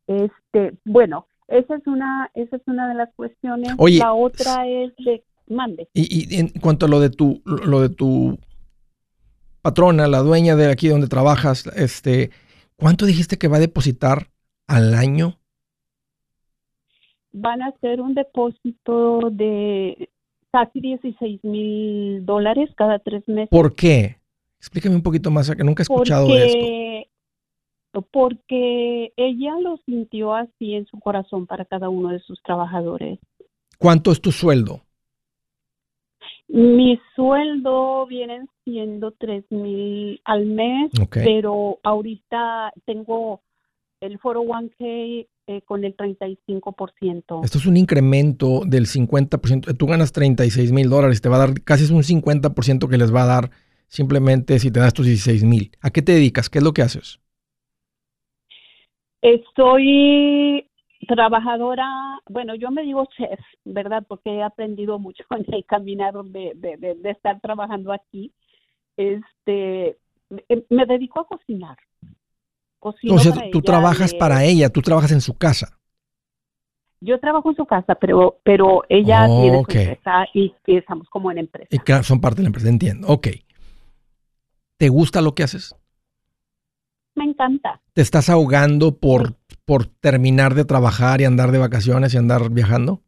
Este, 0.07 0.73
bueno, 0.85 1.27
esa 1.51 1.75
es 1.75 1.85
una, 1.85 2.31
esa 2.33 2.55
es 2.55 2.61
una 2.65 2.87
de 2.87 2.95
las 2.95 3.13
cuestiones. 3.15 3.75
la 3.77 4.13
otra 4.13 4.67
es 4.67 4.95
de 4.97 5.23
mande. 5.47 5.87
Y, 5.93 6.39
en 6.39 6.49
cuanto 6.49 6.85
a 6.85 6.89
lo 6.89 6.99
de 6.99 7.09
tu, 7.09 7.41
lo 7.45 7.81
de 7.81 7.89
tu 7.89 8.39
patrona, 9.61 10.07
la 10.07 10.19
dueña 10.19 10.55
de 10.55 10.71
aquí 10.71 10.87
donde 10.87 11.07
trabajas, 11.07 11.67
este, 11.75 12.31
¿cuánto 12.77 13.05
dijiste 13.05 13.37
que 13.37 13.47
va 13.47 13.57
a 13.57 13.61
depositar 13.61 14.29
al 14.67 14.93
año? 14.95 15.37
Van 17.33 17.61
a 17.61 17.67
hacer 17.67 18.01
un 18.01 18.13
depósito 18.13 19.29
de 19.31 20.09
casi 20.51 20.81
16 20.81 21.43
mil 21.43 22.25
dólares 22.25 22.69
cada 22.75 22.99
tres 22.99 23.27
meses. 23.27 23.49
¿Por 23.49 23.75
qué? 23.75 24.17
Explícame 24.57 24.95
un 24.95 25.03
poquito 25.03 25.31
más, 25.31 25.49
que 25.49 25.63
nunca 25.63 25.81
he 25.81 25.83
escuchado 25.83 26.27
de 26.27 26.45
esto 26.45 26.90
porque 28.11 29.11
ella 29.17 29.59
lo 29.59 29.77
sintió 29.85 30.33
así 30.33 30.75
en 30.75 30.85
su 30.85 30.99
corazón 30.99 31.45
para 31.45 31.65
cada 31.65 31.89
uno 31.89 32.09
de 32.09 32.19
sus 32.19 32.41
trabajadores. 32.43 33.19
¿Cuánto 33.77 34.11
es 34.11 34.21
tu 34.21 34.31
sueldo? 34.31 34.81
Mi 36.47 36.99
sueldo 37.15 38.05
vienen 38.07 38.49
siendo 38.65 39.11
tres 39.11 39.45
mil 39.49 40.21
al 40.25 40.45
mes, 40.45 40.91
pero 41.09 41.79
ahorita 41.81 42.73
tengo 42.85 43.41
el 44.01 44.19
401k 44.19 45.27
eh, 45.47 45.61
con 45.63 45.85
el 45.85 45.95
35%. 45.95 47.45
Esto 47.45 47.57
es 47.57 47.65
un 47.65 47.77
incremento 47.77 48.63
del 48.65 48.85
50%. 48.85 49.77
Tú 49.77 49.87
ganas 49.87 50.11
36 50.11 50.73
mil 50.73 50.89
dólares, 50.89 51.21
te 51.21 51.29
va 51.29 51.37
a 51.37 51.47
dar 51.47 51.61
casi 51.63 51.85
es 51.85 51.89
un 51.89 52.03
50% 52.03 52.89
que 52.89 52.97
les 52.97 53.15
va 53.15 53.23
a 53.23 53.27
dar 53.27 53.51
simplemente 53.87 54.59
si 54.59 54.71
te 54.71 54.81
das 54.81 54.93
tus 54.93 55.05
16 55.05 55.45
mil. 55.45 55.71
¿A 55.79 55.89
qué 55.89 56.01
te 56.01 56.11
dedicas? 56.11 56.49
¿Qué 56.49 56.57
es 56.57 56.63
lo 56.65 56.73
que 56.73 56.81
haces? 56.81 57.20
Estoy 59.21 60.67
trabajadora, 61.07 61.87
bueno, 62.29 62.55
yo 62.55 62.71
me 62.71 62.83
digo 62.83 63.07
chef, 63.17 63.39
¿verdad? 63.65 64.03
Porque 64.07 64.35
he 64.35 64.43
aprendido 64.43 64.99
mucho 64.99 65.23
en 65.31 65.45
el 65.53 65.65
caminar 65.65 66.13
de, 66.25 66.53
de, 66.55 67.09
estar 67.09 67.39
trabajando 67.39 67.93
aquí. 67.93 68.31
Este, 68.97 69.97
me 70.69 70.85
dedico 70.85 71.21
a 71.21 71.27
cocinar. 71.27 71.77
o 72.79 72.93
sea, 73.19 73.49
tú 73.51 73.61
trabajas 73.61 74.13
para 74.13 74.43
ella, 74.43 74.69
tú 74.69 74.81
trabajas 74.81 75.11
en 75.11 75.21
su 75.21 75.37
casa. 75.37 75.77
Yo 76.99 77.19
trabajo 77.19 77.49
en 77.49 77.55
su 77.55 77.65
casa, 77.65 77.95
pero, 77.95 78.39
pero 78.43 78.83
ella 78.87 79.25
tiene 79.25 79.57
Ok. 79.57 79.71
su 79.71 79.77
empresa 79.79 80.25
y, 80.35 80.53
y 80.67 80.77
estamos 80.77 81.09
como 81.09 81.31
en 81.31 81.39
empresa. 81.39 81.67
Y 81.71 81.79
claro, 81.79 82.03
son 82.03 82.21
parte 82.21 82.37
de 82.37 82.43
la 82.43 82.49
empresa, 82.49 82.69
entiendo. 82.69 83.07
Ok. 83.07 83.27
¿Te 84.77 84.89
gusta 84.89 85.21
lo 85.21 85.33
que 85.33 85.43
haces? 85.43 85.75
Me 87.15 87.25
encanta. 87.25 87.81
¿Te 87.93 88.01
estás 88.01 88.29
ahogando 88.29 88.97
por, 88.97 89.35
por 89.65 89.85
terminar 89.85 90.53
de 90.53 90.65
trabajar 90.65 91.21
y 91.21 91.25
andar 91.25 91.51
de 91.51 91.59
vacaciones 91.59 92.13
y 92.13 92.17
andar 92.17 92.49
viajando? 92.49 93.01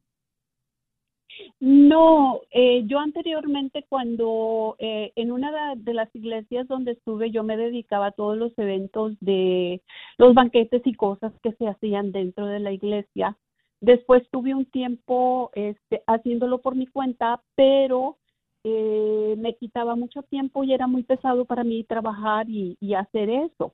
No, 1.65 2.41
eh, 2.51 2.83
yo 2.87 2.99
anteriormente 2.99 3.85
cuando 3.87 4.75
eh, 4.79 5.13
en 5.15 5.31
una 5.31 5.75
de, 5.75 5.93
las 5.93 6.13
iglesias 6.13 6.67
donde 6.67 6.91
estuve 6.91 7.31
yo 7.31 7.43
me 7.43 7.55
dedicaba 7.55 8.07
a 8.07 8.11
todos 8.11 8.37
los 8.37 8.51
eventos 8.57 9.15
de 9.21 9.81
los 10.17 10.33
banquetes 10.33 10.81
y 10.83 10.93
cosas 10.93 11.31
que 11.41 11.53
se 11.53 11.69
hacían 11.69 12.11
dentro 12.11 12.47
de 12.47 12.59
la 12.59 12.73
iglesia. 12.73 13.37
Después 13.79 14.23
tuve 14.29 14.53
un 14.53 14.65
tiempo 14.65 15.51
este, 15.53 16.03
haciéndolo 16.05 16.59
por 16.59 16.75
mi 16.75 16.85
cuenta, 16.85 17.41
pero 17.55 18.17
eh, 18.65 19.35
me 19.37 19.55
quitaba 19.55 19.95
mucho 19.95 20.21
tiempo 20.23 20.65
y 20.65 20.73
era 20.73 20.87
muy 20.87 21.03
pesado 21.03 21.45
para 21.45 21.63
mí 21.63 21.85
trabajar 21.85 22.49
y, 22.49 22.75
y 22.81 22.93
hacer 22.93 23.29
eso. 23.29 23.73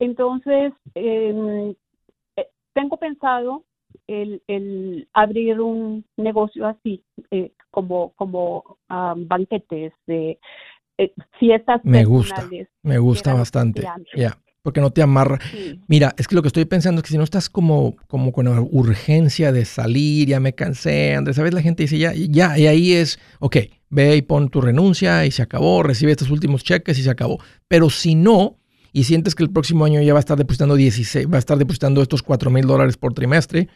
Entonces, 0.00 0.72
em, 0.94 1.74
eh, 2.36 2.48
tengo 2.72 2.96
pensado 2.96 3.64
el, 4.06 4.42
el 4.48 5.08
abrir 5.12 5.60
un 5.60 6.04
negocio 6.16 6.66
así, 6.66 7.04
eh, 7.30 7.52
como, 7.70 8.12
como 8.16 8.78
ah, 8.88 9.14
banquetes, 9.16 9.92
de 10.06 10.38
eh, 10.98 11.12
fiestas 11.38 11.82
Me 11.84 12.04
gusta. 12.04 12.48
Me 12.82 12.98
gusta 12.98 13.34
bastante. 13.34 13.86
Ya. 14.16 14.38
Porque 14.62 14.80
no 14.80 14.90
te 14.90 15.00
amarra. 15.00 15.38
Sí. 15.50 15.80
Mira, 15.86 16.14
es 16.18 16.28
que 16.28 16.34
lo 16.34 16.42
que 16.42 16.48
estoy 16.48 16.66
pensando 16.66 16.98
es 16.98 17.04
que 17.04 17.12
si 17.12 17.18
no 17.18 17.24
estás 17.24 17.48
como, 17.48 17.96
como 18.08 18.32
con 18.32 18.44
la 18.46 18.60
urgencia 18.60 19.52
de 19.52 19.64
salir, 19.64 20.28
ya 20.28 20.40
me 20.40 20.54
cansé, 20.54 21.14
Andrés, 21.14 21.36
¿sabes? 21.36 21.54
La 21.54 21.62
gente 21.62 21.84
dice 21.84 21.96
ya, 21.96 22.12
ya, 22.14 22.58
y 22.58 22.66
ahí 22.66 22.92
es, 22.92 23.18
ok, 23.38 23.56
ve 23.88 24.16
y 24.16 24.22
pon 24.22 24.50
tu 24.50 24.60
renuncia 24.60 25.24
y 25.24 25.30
se 25.30 25.40
acabó, 25.40 25.82
recibe 25.82 26.12
estos 26.12 26.30
últimos 26.30 26.62
cheques 26.62 26.98
y 26.98 27.02
se 27.02 27.10
acabó. 27.10 27.38
Pero 27.68 27.88
si 27.88 28.14
no, 28.14 28.59
y 28.92 29.04
sientes 29.04 29.34
que 29.34 29.42
el 29.42 29.50
próximo 29.50 29.84
año 29.84 30.00
ya 30.02 30.12
va 30.12 30.18
a 30.18 30.20
estar 30.20 30.36
depositando 30.38 30.74
16, 30.76 31.26
va 31.30 31.36
a 31.36 31.38
estar 31.38 31.58
depositando 31.58 32.02
estos 32.02 32.22
4 32.22 32.50
mil 32.50 32.66
dólares 32.66 32.96
por 32.96 33.14
trimestre, 33.14 33.68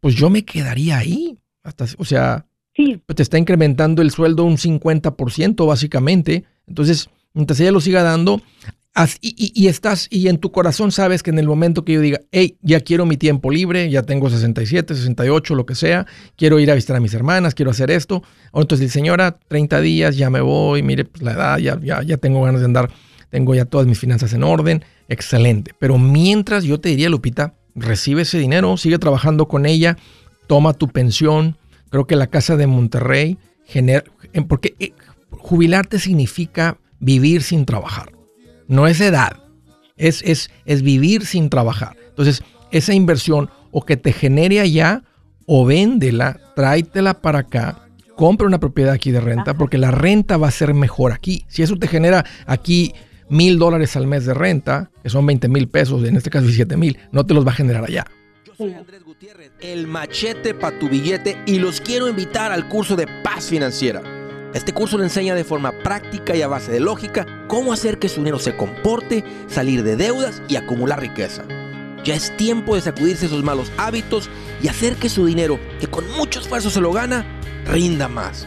pues 0.00 0.14
yo 0.14 0.30
me 0.30 0.44
quedaría 0.44 0.98
ahí. 0.98 1.38
Hasta, 1.62 1.86
o 1.98 2.04
sea, 2.04 2.46
Sí, 2.74 3.00
te 3.14 3.22
está 3.22 3.36
incrementando 3.36 4.00
el 4.00 4.10
sueldo 4.10 4.44
un 4.44 4.56
50% 4.56 5.66
básicamente. 5.66 6.44
Entonces, 6.66 7.08
mientras 7.34 7.60
ella 7.60 7.70
lo 7.70 7.82
siga 7.82 8.02
dando, 8.02 8.40
haz- 8.94 9.18
y, 9.20 9.34
y- 9.36 9.52
y 9.54 9.68
estás, 9.68 10.06
y 10.10 10.28
en 10.28 10.38
tu 10.38 10.52
corazón 10.52 10.90
sabes 10.90 11.22
que 11.22 11.28
en 11.30 11.38
el 11.38 11.46
momento 11.46 11.84
que 11.84 11.92
yo 11.92 12.00
diga, 12.00 12.20
hey, 12.30 12.56
ya 12.62 12.80
quiero 12.80 13.04
mi 13.04 13.18
tiempo 13.18 13.50
libre, 13.50 13.90
ya 13.90 14.02
tengo 14.02 14.30
67, 14.30 14.94
68, 14.94 15.54
lo 15.54 15.66
que 15.66 15.74
sea, 15.74 16.06
quiero 16.36 16.58
ir 16.60 16.70
a 16.70 16.74
visitar 16.74 16.96
a 16.96 17.00
mis 17.00 17.12
hermanas, 17.12 17.54
quiero 17.54 17.70
hacer 17.70 17.90
esto. 17.90 18.22
O 18.52 18.62
entonces, 18.62 18.90
señora, 18.90 19.38
30 19.48 19.80
días, 19.82 20.16
ya 20.16 20.30
me 20.30 20.40
voy, 20.40 20.82
mire, 20.82 21.04
pues 21.04 21.22
la 21.22 21.32
edad, 21.32 21.58
ya, 21.58 21.78
ya, 21.82 22.02
ya 22.02 22.16
tengo 22.16 22.42
ganas 22.42 22.62
de 22.62 22.66
andar, 22.66 22.90
tengo 23.32 23.54
ya 23.54 23.64
todas 23.64 23.86
mis 23.88 23.98
finanzas 23.98 24.32
en 24.34 24.44
orden, 24.44 24.84
excelente. 25.08 25.72
Pero 25.78 25.98
mientras 25.98 26.64
yo 26.64 26.78
te 26.78 26.90
diría, 26.90 27.08
Lupita, 27.08 27.54
recibe 27.74 28.22
ese 28.22 28.38
dinero, 28.38 28.76
sigue 28.76 28.98
trabajando 28.98 29.48
con 29.48 29.64
ella, 29.66 29.96
toma 30.46 30.74
tu 30.74 30.86
pensión. 30.88 31.56
Creo 31.90 32.06
que 32.06 32.14
la 32.14 32.26
casa 32.26 32.56
de 32.58 32.66
Monterrey 32.66 33.38
genera, 33.64 34.04
en- 34.34 34.44
porque 34.44 34.74
eh, 34.78 34.92
jubilarte 35.30 35.98
significa 35.98 36.76
vivir 37.00 37.42
sin 37.42 37.64
trabajar. 37.64 38.12
No 38.68 38.86
es 38.86 39.00
edad, 39.00 39.38
es, 39.96 40.22
es, 40.26 40.50
es 40.66 40.82
vivir 40.82 41.24
sin 41.24 41.48
trabajar. 41.48 41.96
Entonces, 42.10 42.42
esa 42.70 42.92
inversión 42.92 43.48
o 43.70 43.84
que 43.86 43.96
te 43.96 44.12
genere 44.12 44.60
allá 44.60 45.04
o 45.46 45.64
véndela, 45.64 46.38
tráetela 46.54 47.14
para 47.22 47.40
acá, 47.40 47.78
compra 48.14 48.46
una 48.46 48.60
propiedad 48.60 48.92
aquí 48.92 49.10
de 49.10 49.20
renta, 49.20 49.54
porque 49.54 49.78
la 49.78 49.90
renta 49.90 50.36
va 50.36 50.48
a 50.48 50.52
ser 50.52 50.74
mejor 50.74 51.12
aquí. 51.12 51.44
Si 51.48 51.62
eso 51.62 51.76
te 51.76 51.88
genera 51.88 52.26
aquí 52.46 52.92
mil 53.32 53.58
dólares 53.58 53.96
al 53.96 54.06
mes 54.06 54.26
de 54.26 54.34
renta, 54.34 54.90
que 55.02 55.08
son 55.08 55.24
20 55.24 55.48
mil 55.48 55.66
pesos, 55.66 56.04
en 56.04 56.16
este 56.16 56.28
caso 56.28 56.44
17 56.44 56.76
mil, 56.76 56.98
no 57.12 57.24
te 57.24 57.32
los 57.32 57.46
va 57.46 57.50
a 57.50 57.54
generar 57.54 57.82
allá. 57.82 58.04
Yo 58.44 58.54
soy 58.54 58.74
Andrés 58.74 59.02
Gutiérrez, 59.02 59.52
el 59.60 59.86
machete 59.86 60.52
para 60.52 60.78
tu 60.78 60.90
billete 60.90 61.38
y 61.46 61.58
los 61.58 61.80
quiero 61.80 62.08
invitar 62.08 62.52
al 62.52 62.68
curso 62.68 62.94
de 62.94 63.08
paz 63.24 63.46
financiera. 63.46 64.02
Este 64.52 64.74
curso 64.74 64.98
le 64.98 65.04
enseña 65.04 65.34
de 65.34 65.44
forma 65.44 65.72
práctica 65.82 66.36
y 66.36 66.42
a 66.42 66.46
base 66.46 66.72
de 66.72 66.80
lógica 66.80 67.26
cómo 67.48 67.72
hacer 67.72 67.98
que 67.98 68.10
su 68.10 68.20
dinero 68.20 68.38
se 68.38 68.54
comporte, 68.54 69.24
salir 69.48 69.82
de 69.82 69.96
deudas 69.96 70.42
y 70.46 70.56
acumular 70.56 71.00
riqueza. 71.00 71.44
Ya 72.04 72.14
es 72.14 72.36
tiempo 72.36 72.74
de 72.74 72.82
sacudirse 72.82 73.26
esos 73.26 73.42
malos 73.42 73.72
hábitos 73.78 74.28
y 74.62 74.68
hacer 74.68 74.96
que 74.96 75.08
su 75.08 75.24
dinero, 75.24 75.58
que 75.80 75.86
con 75.86 76.04
mucho 76.18 76.40
esfuerzo 76.40 76.68
se 76.68 76.82
lo 76.82 76.92
gana, 76.92 77.24
rinda 77.64 78.08
más. 78.08 78.46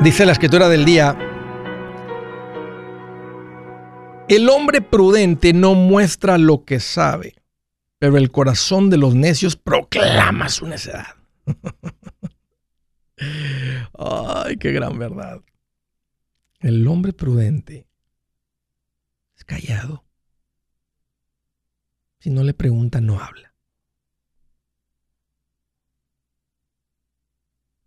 Dice 0.02 0.26
la 0.26 0.32
escritura 0.32 0.70
del 0.70 0.86
día, 0.86 1.14
el 4.30 4.50
hombre 4.50 4.82
prudente 4.82 5.54
no 5.54 5.74
muestra 5.74 6.38
lo 6.38 6.64
que 6.64 6.80
sabe, 6.80 7.36
pero 7.98 8.18
el 8.18 8.32
corazón 8.32 8.90
de 8.90 8.98
los 8.98 9.16
necios 9.16 9.56
proclama 9.56 10.50
su 10.50 10.68
necedad. 10.68 11.16
Ay, 13.98 14.58
qué 14.58 14.72
gran 14.72 14.98
verdad. 14.98 15.42
El 16.60 16.88
hombre 16.88 17.12
prudente 17.12 17.88
es 19.36 19.44
callado. 19.44 20.06
Si 22.20 22.30
no 22.30 22.44
le 22.44 22.54
pregunta, 22.54 23.02
no 23.02 23.20
habla. 23.20 23.54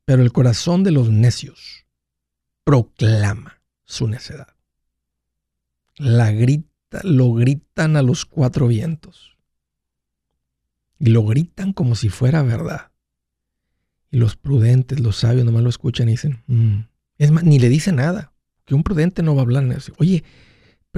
Pero 0.04 0.22
el 0.22 0.32
corazón 0.32 0.82
de 0.82 0.90
los 0.90 1.10
necios 1.10 1.86
proclama 2.64 3.62
su 3.84 4.08
necedad. 4.08 4.51
La 6.02 6.32
grita, 6.32 7.00
lo 7.04 7.32
gritan 7.32 7.96
a 7.96 8.02
los 8.02 8.26
cuatro 8.26 8.66
vientos. 8.66 9.38
Y 10.98 11.10
lo 11.10 11.24
gritan 11.24 11.72
como 11.72 11.94
si 11.94 12.08
fuera 12.08 12.42
verdad. 12.42 12.90
Y 14.10 14.18
los 14.18 14.36
prudentes, 14.36 14.98
los 14.98 15.16
sabios, 15.16 15.44
nomás 15.44 15.62
lo 15.62 15.68
escuchan 15.68 16.08
y 16.08 16.12
dicen, 16.12 16.42
"Mm". 16.48 16.88
es 17.18 17.30
más, 17.30 17.44
ni 17.44 17.60
le 17.60 17.68
dice 17.68 17.92
nada. 17.92 18.32
Que 18.64 18.74
un 18.74 18.82
prudente 18.82 19.22
no 19.22 19.34
va 19.34 19.42
a 19.42 19.44
hablar. 19.44 19.64
eso. 19.72 19.92
Oye, 19.98 20.24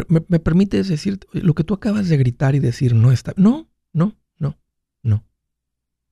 ¿me, 0.08 0.24
me 0.28 0.38
permites 0.38 0.88
decir 0.88 1.20
lo 1.32 1.54
que 1.54 1.64
tú 1.64 1.74
acabas 1.74 2.08
de 2.08 2.16
gritar 2.16 2.54
y 2.54 2.58
decir 2.58 2.94
no 2.94 3.12
está? 3.12 3.34
No, 3.36 3.70
no, 3.92 4.16
no, 4.38 4.58
no. 5.02 5.26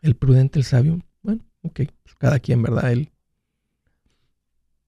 El 0.03 0.17
prudente, 0.17 0.59
el 0.59 0.65
sabio, 0.67 1.01
bueno, 1.23 1.45
ok, 1.63 1.81
pues 2.03 2.15
cada 2.19 2.39
quien, 2.41 2.63
¿verdad? 2.63 2.93
Él 2.93 3.11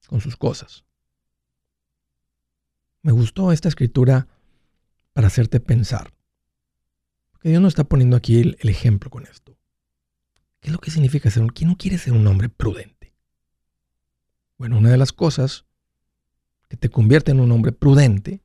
con 0.07 0.21
sus 0.21 0.37
cosas. 0.37 0.84
Me 3.05 3.11
gustó 3.11 3.51
esta 3.51 3.67
escritura 3.67 4.27
para 5.13 5.27
hacerte 5.27 5.59
pensar. 5.59 6.11
Porque 7.29 7.49
Dios 7.49 7.61
nos 7.61 7.73
está 7.73 7.83
poniendo 7.83 8.17
aquí 8.17 8.39
el, 8.39 8.57
el 8.59 8.69
ejemplo 8.69 9.11
con 9.11 9.27
esto. 9.27 9.55
¿Qué 10.59 10.69
es 10.69 10.73
lo 10.73 10.79
que 10.79 10.89
significa 10.89 11.29
ser 11.29 11.43
un... 11.43 11.49
¿Quién 11.49 11.69
no 11.69 11.77
quiere 11.77 11.99
ser 11.99 12.13
un 12.13 12.25
hombre 12.25 12.49
prudente? 12.49 13.13
Bueno, 14.57 14.79
una 14.79 14.89
de 14.89 14.97
las 14.97 15.13
cosas 15.13 15.67
que 16.67 16.77
te 16.77 16.89
convierte 16.89 17.29
en 17.29 17.41
un 17.41 17.51
hombre 17.51 17.71
prudente 17.71 18.41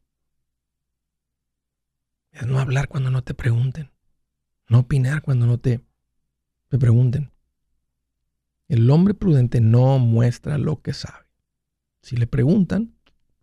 es 2.30 2.46
no 2.46 2.58
hablar 2.58 2.88
cuando 2.88 3.10
no 3.10 3.24
te 3.24 3.32
pregunten. 3.32 3.90
No 4.68 4.80
opinar 4.80 5.22
cuando 5.22 5.46
no 5.46 5.56
te, 5.56 5.80
te 6.68 6.78
pregunten. 6.78 7.32
El 8.68 8.90
hombre 8.90 9.14
prudente 9.14 9.62
no 9.62 9.98
muestra 9.98 10.58
lo 10.58 10.82
que 10.82 10.92
sabe. 10.92 11.24
Si 12.02 12.18
le 12.18 12.26
preguntan, 12.26 12.99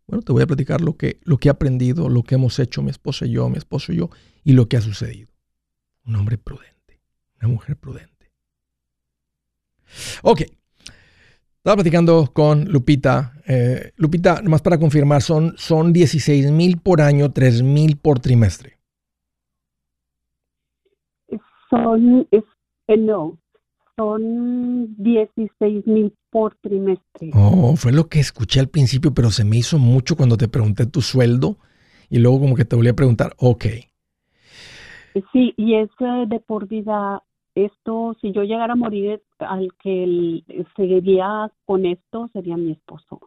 Bueno, 0.08 0.22
te 0.22 0.32
voy 0.32 0.42
a 0.42 0.48
platicar 0.48 0.80
lo 0.80 0.96
que, 0.96 1.20
lo 1.24 1.38
que 1.38 1.50
he 1.50 1.52
aprendido, 1.52 2.08
lo 2.08 2.24
que 2.24 2.36
hemos 2.36 2.58
hecho 2.60 2.82
mi 2.82 2.90
esposa 2.90 3.26
y 3.26 3.32
yo, 3.32 3.50
mi 3.50 3.58
esposo 3.58 3.92
y 3.92 3.98
yo, 3.98 4.10
y 4.44 4.54
lo 4.54 4.70
que 4.70 4.78
ha 4.78 4.82
sucedido. 4.82 5.30
Un 6.06 6.16
hombre 6.16 6.38
prudente, 6.38 7.02
una 7.42 7.50
mujer 7.50 7.76
prudente. 7.76 8.32
Ok. 10.24 10.44
Estaba 11.58 11.76
platicando 11.76 12.30
con 12.32 12.72
Lupita. 12.72 13.34
Eh, 13.46 13.92
Lupita, 13.98 14.42
nomás 14.42 14.62
para 14.62 14.78
confirmar, 14.78 15.22
son, 15.22 15.56
son 15.58 15.92
16 15.92 16.52
mil 16.52 16.78
por 16.78 17.02
año, 17.02 17.34
3 17.34 17.62
mil 17.64 17.98
por 17.98 18.20
trimestre. 18.20 18.78
Son, 21.70 22.26
es, 22.32 22.46
eh, 22.88 22.96
no, 22.96 23.38
son 23.98 24.96
16 24.98 25.88
mil 25.88 26.14
por 26.30 26.56
trimestre. 26.62 27.32
Oh, 27.34 27.76
fue 27.76 27.92
lo 27.92 28.08
que 28.08 28.20
escuché 28.20 28.60
al 28.60 28.70
principio, 28.70 29.14
pero 29.14 29.32
se 29.32 29.44
me 29.44 29.58
hizo 29.58 29.80
mucho 29.80 30.16
cuando 30.16 30.38
te 30.38 30.48
pregunté 30.48 30.86
tu 30.86 31.02
sueldo 31.02 31.58
y 32.10 32.20
luego 32.20 32.40
como 32.40 32.56
que 32.56 32.64
te 32.64 32.76
volví 32.76 32.90
a 32.90 32.96
preguntar, 32.96 33.34
ok. 33.38 33.66
Sí, 35.34 35.54
y 35.58 35.76
es 35.76 35.90
de 36.28 36.40
por 36.40 36.68
vida. 36.68 37.24
Esto, 37.56 38.16
si 38.22 38.32
yo 38.34 38.44
llegara 38.44 38.74
a 38.74 38.76
morir, 38.76 39.24
al 39.40 39.74
que 39.82 40.44
seguiría 40.76 41.52
con 41.66 41.88
esto 41.88 42.30
sería 42.32 42.56
mi 42.56 42.74
esposo. 42.74 43.20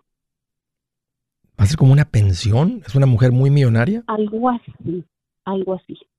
¿Va 1.58 1.64
a 1.64 1.66
ser 1.66 1.76
como 1.76 1.92
una 1.92 2.04
pensión? 2.04 2.80
¿Es 2.86 2.94
una 2.94 3.06
mujer 3.06 3.32
muy 3.32 3.50
millonaria? 3.50 4.04
Algo 4.06 4.50
así, 4.50 5.04
algo 5.44 5.74
así, 5.74 5.96
sí. 5.96 6.06
Sí. 6.06 6.09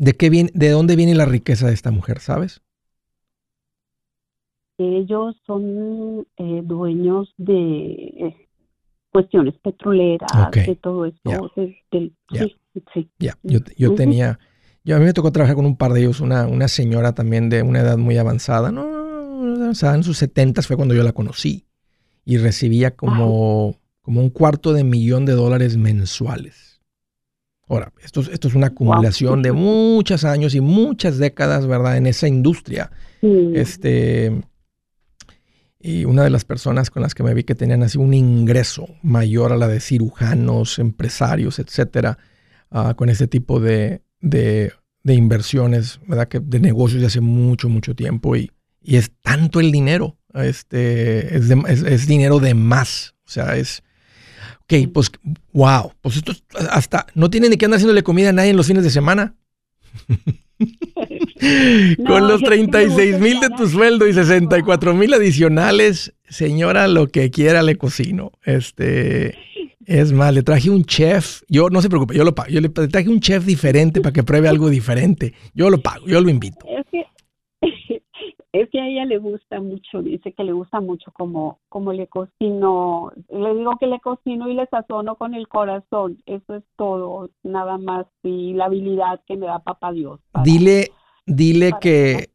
¿De, 0.00 0.14
qué 0.14 0.30
viene, 0.30 0.50
¿De 0.54 0.70
dónde 0.70 0.96
viene 0.96 1.14
la 1.14 1.26
riqueza 1.26 1.66
de 1.66 1.74
esta 1.74 1.90
mujer, 1.90 2.20
sabes? 2.20 2.62
ellos 4.78 5.36
son 5.46 6.26
eh, 6.38 6.62
dueños 6.64 7.28
de 7.36 7.52
eh, 7.52 8.48
cuestiones 9.12 9.54
petroleras, 9.58 10.30
de 10.52 10.74
todo 10.76 11.04
esto. 11.04 11.52
sí, 11.52 13.10
Ya, 13.18 13.36
yo, 13.42 13.58
yo 13.76 13.94
tenía, 13.94 14.38
yo 14.84 14.96
a 14.96 14.98
mí 14.98 15.04
me 15.04 15.12
tocó 15.12 15.32
trabajar 15.32 15.56
con 15.56 15.66
un 15.66 15.76
par 15.76 15.92
de 15.92 16.00
ellos, 16.00 16.20
una, 16.20 16.46
una 16.46 16.68
señora 16.68 17.14
también 17.14 17.50
de 17.50 17.62
una 17.62 17.80
edad 17.80 17.98
muy 17.98 18.16
avanzada, 18.16 18.72
no, 18.72 19.74
sea, 19.74 19.94
en 19.94 20.02
sus 20.02 20.16
setentas 20.16 20.66
fue 20.66 20.76
cuando 20.76 20.94
yo 20.94 21.02
la 21.02 21.12
conocí 21.12 21.66
y 22.24 22.38
recibía 22.38 22.96
como, 22.96 23.76
como 24.00 24.22
un 24.22 24.30
cuarto 24.30 24.72
de 24.72 24.82
millón 24.82 25.26
de 25.26 25.34
dólares 25.34 25.76
mensuales. 25.76 26.69
Ahora, 27.70 27.92
esto, 28.02 28.20
esto 28.20 28.48
es 28.48 28.54
una 28.56 28.66
acumulación 28.66 29.42
de 29.42 29.52
muchos 29.52 30.24
años 30.24 30.56
y 30.56 30.60
muchas 30.60 31.18
décadas, 31.18 31.68
¿verdad? 31.68 31.96
En 31.96 32.08
esa 32.08 32.26
industria. 32.26 32.90
Este, 33.22 34.42
y 35.78 36.04
una 36.04 36.24
de 36.24 36.30
las 36.30 36.44
personas 36.44 36.90
con 36.90 37.00
las 37.02 37.14
que 37.14 37.22
me 37.22 37.32
vi 37.32 37.44
que 37.44 37.54
tenían 37.54 37.84
así 37.84 37.96
un 37.96 38.12
ingreso 38.12 38.88
mayor 39.02 39.52
a 39.52 39.56
la 39.56 39.68
de 39.68 39.78
cirujanos, 39.78 40.80
empresarios, 40.80 41.60
etcétera, 41.60 42.18
ah, 42.72 42.94
con 42.96 43.08
ese 43.08 43.28
tipo 43.28 43.60
de, 43.60 44.02
de, 44.20 44.72
inversiones, 45.04 46.00
¿verdad? 46.08 46.26
Que 46.26 46.40
de 46.40 46.58
negocios 46.58 47.00
de 47.00 47.06
hace 47.06 47.20
mucho, 47.20 47.68
mucho 47.68 47.94
tiempo 47.94 48.34
y, 48.34 48.50
y 48.82 48.96
es 48.96 49.12
tanto 49.22 49.60
el 49.60 49.70
dinero, 49.70 50.18
este, 50.34 51.36
es, 51.36 51.48
es, 51.48 52.06
dinero 52.08 52.40
de 52.40 52.54
más, 52.54 53.14
o 53.24 53.30
sea, 53.30 53.56
es... 53.56 53.84
Ok, 54.70 54.88
pues, 54.92 55.10
wow, 55.52 55.92
pues 56.00 56.18
esto 56.18 56.32
hasta, 56.70 57.06
no 57.14 57.28
tienen 57.28 57.50
ni 57.50 57.56
que 57.56 57.64
andar 57.64 57.78
haciéndole 57.78 58.04
comida 58.04 58.28
a 58.28 58.32
nadie 58.32 58.50
en 58.50 58.56
los 58.56 58.68
fines 58.68 58.84
de 58.84 58.90
semana. 58.90 59.34
Con 62.06 62.28
los 62.28 62.40
36 62.40 63.18
mil 63.18 63.40
de 63.40 63.50
tu 63.50 63.68
sueldo 63.68 64.06
y 64.06 64.12
64 64.12 64.94
mil 64.94 65.12
adicionales, 65.12 66.14
señora, 66.28 66.86
lo 66.86 67.08
que 67.08 67.32
quiera 67.32 67.64
le 67.64 67.76
cocino. 67.76 68.30
Este, 68.44 69.34
es 69.86 70.12
más, 70.12 70.32
le 70.32 70.44
traje 70.44 70.70
un 70.70 70.84
chef. 70.84 71.42
Yo 71.48 71.68
no 71.68 71.82
se 71.82 71.88
preocupe, 71.88 72.14
yo 72.14 72.22
lo 72.22 72.36
pago. 72.36 72.50
Yo 72.50 72.60
le 72.60 72.68
traje 72.68 73.08
un 73.08 73.18
chef 73.18 73.44
diferente 73.44 74.00
para 74.00 74.12
que 74.12 74.22
pruebe 74.22 74.48
algo 74.48 74.70
diferente. 74.70 75.34
Yo 75.52 75.68
lo 75.68 75.82
pago, 75.82 76.06
yo 76.06 76.20
lo 76.20 76.30
invito. 76.30 76.64
Es 76.68 76.86
que, 76.92 77.04
es 78.52 78.68
que 78.70 78.80
a 78.80 78.86
ella 78.88 79.04
le 79.04 79.18
gusta 79.18 79.60
mucho, 79.60 80.02
dice 80.02 80.32
que 80.32 80.44
le 80.44 80.52
gusta 80.52 80.80
mucho 80.80 81.12
como, 81.12 81.58
como 81.68 81.92
le 81.92 82.08
cocino. 82.08 83.12
Le 83.28 83.54
digo 83.54 83.76
que 83.78 83.86
le 83.86 84.00
cocino 84.00 84.48
y 84.48 84.54
le 84.54 84.66
sazono 84.66 85.14
con 85.16 85.34
el 85.34 85.46
corazón. 85.46 86.18
Eso 86.26 86.56
es 86.56 86.64
todo, 86.76 87.30
nada 87.42 87.78
más. 87.78 88.06
Y 88.22 88.54
la 88.54 88.64
habilidad 88.66 89.20
que 89.26 89.36
me 89.36 89.46
da 89.46 89.60
papá 89.60 89.92
Dios. 89.92 90.20
Dile 90.44 90.88
Dile 91.26 91.74
que, 91.80 92.28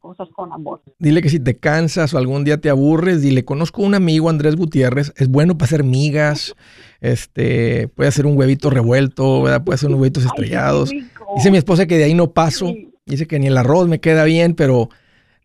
dile 0.98 1.20
que 1.20 1.28
si 1.28 1.38
te 1.38 1.58
cansas 1.58 2.14
o 2.14 2.18
algún 2.18 2.44
día 2.44 2.62
te 2.62 2.70
aburres, 2.70 3.20
dile, 3.20 3.44
conozco 3.44 3.82
un 3.82 3.94
amigo, 3.94 4.30
Andrés 4.30 4.56
Gutiérrez, 4.56 5.12
es 5.16 5.28
bueno 5.28 5.58
para 5.58 5.66
hacer 5.66 5.84
migas, 5.84 6.54
este, 7.02 7.88
puede 7.88 8.08
hacer 8.08 8.24
un 8.24 8.38
huevito 8.38 8.70
revuelto, 8.70 9.42
puede 9.64 9.74
hacer 9.74 9.90
unos 9.90 10.00
huevitos 10.00 10.24
estrellados. 10.24 10.92
Dice 11.34 11.50
mi 11.50 11.58
esposa 11.58 11.86
que 11.86 11.98
de 11.98 12.04
ahí 12.04 12.14
no 12.14 12.30
paso, 12.30 12.72
dice 13.04 13.26
que 13.26 13.38
ni 13.38 13.48
el 13.48 13.58
arroz 13.58 13.86
me 13.86 14.00
queda 14.00 14.24
bien, 14.24 14.54
pero 14.54 14.88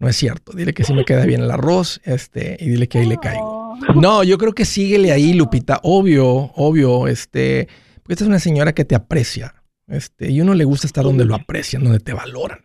no 0.01 0.09
es 0.09 0.15
cierto. 0.15 0.51
Dile 0.53 0.73
que 0.73 0.83
sí 0.83 0.93
me 0.93 1.05
queda 1.05 1.25
bien 1.25 1.41
el 1.41 1.51
arroz, 1.51 2.01
este, 2.03 2.57
y 2.59 2.69
dile 2.69 2.87
que 2.87 2.97
ahí 2.97 3.05
le 3.05 3.17
caigo. 3.17 3.77
No, 3.95 4.23
yo 4.23 4.39
creo 4.39 4.53
que 4.53 4.65
síguele 4.65 5.11
ahí, 5.11 5.33
Lupita, 5.33 5.79
obvio, 5.83 6.27
obvio, 6.55 7.07
este, 7.07 7.67
porque 8.01 8.13
esta 8.13 8.23
es 8.23 8.27
una 8.27 8.39
señora 8.39 8.73
que 8.73 8.83
te 8.83 8.95
aprecia, 8.95 9.53
este, 9.87 10.31
y 10.31 10.41
uno 10.41 10.55
le 10.55 10.65
gusta 10.65 10.87
estar 10.87 11.03
donde 11.03 11.23
lo 11.23 11.35
aprecian, 11.35 11.83
donde 11.83 11.99
te 11.99 12.13
valoran. 12.13 12.61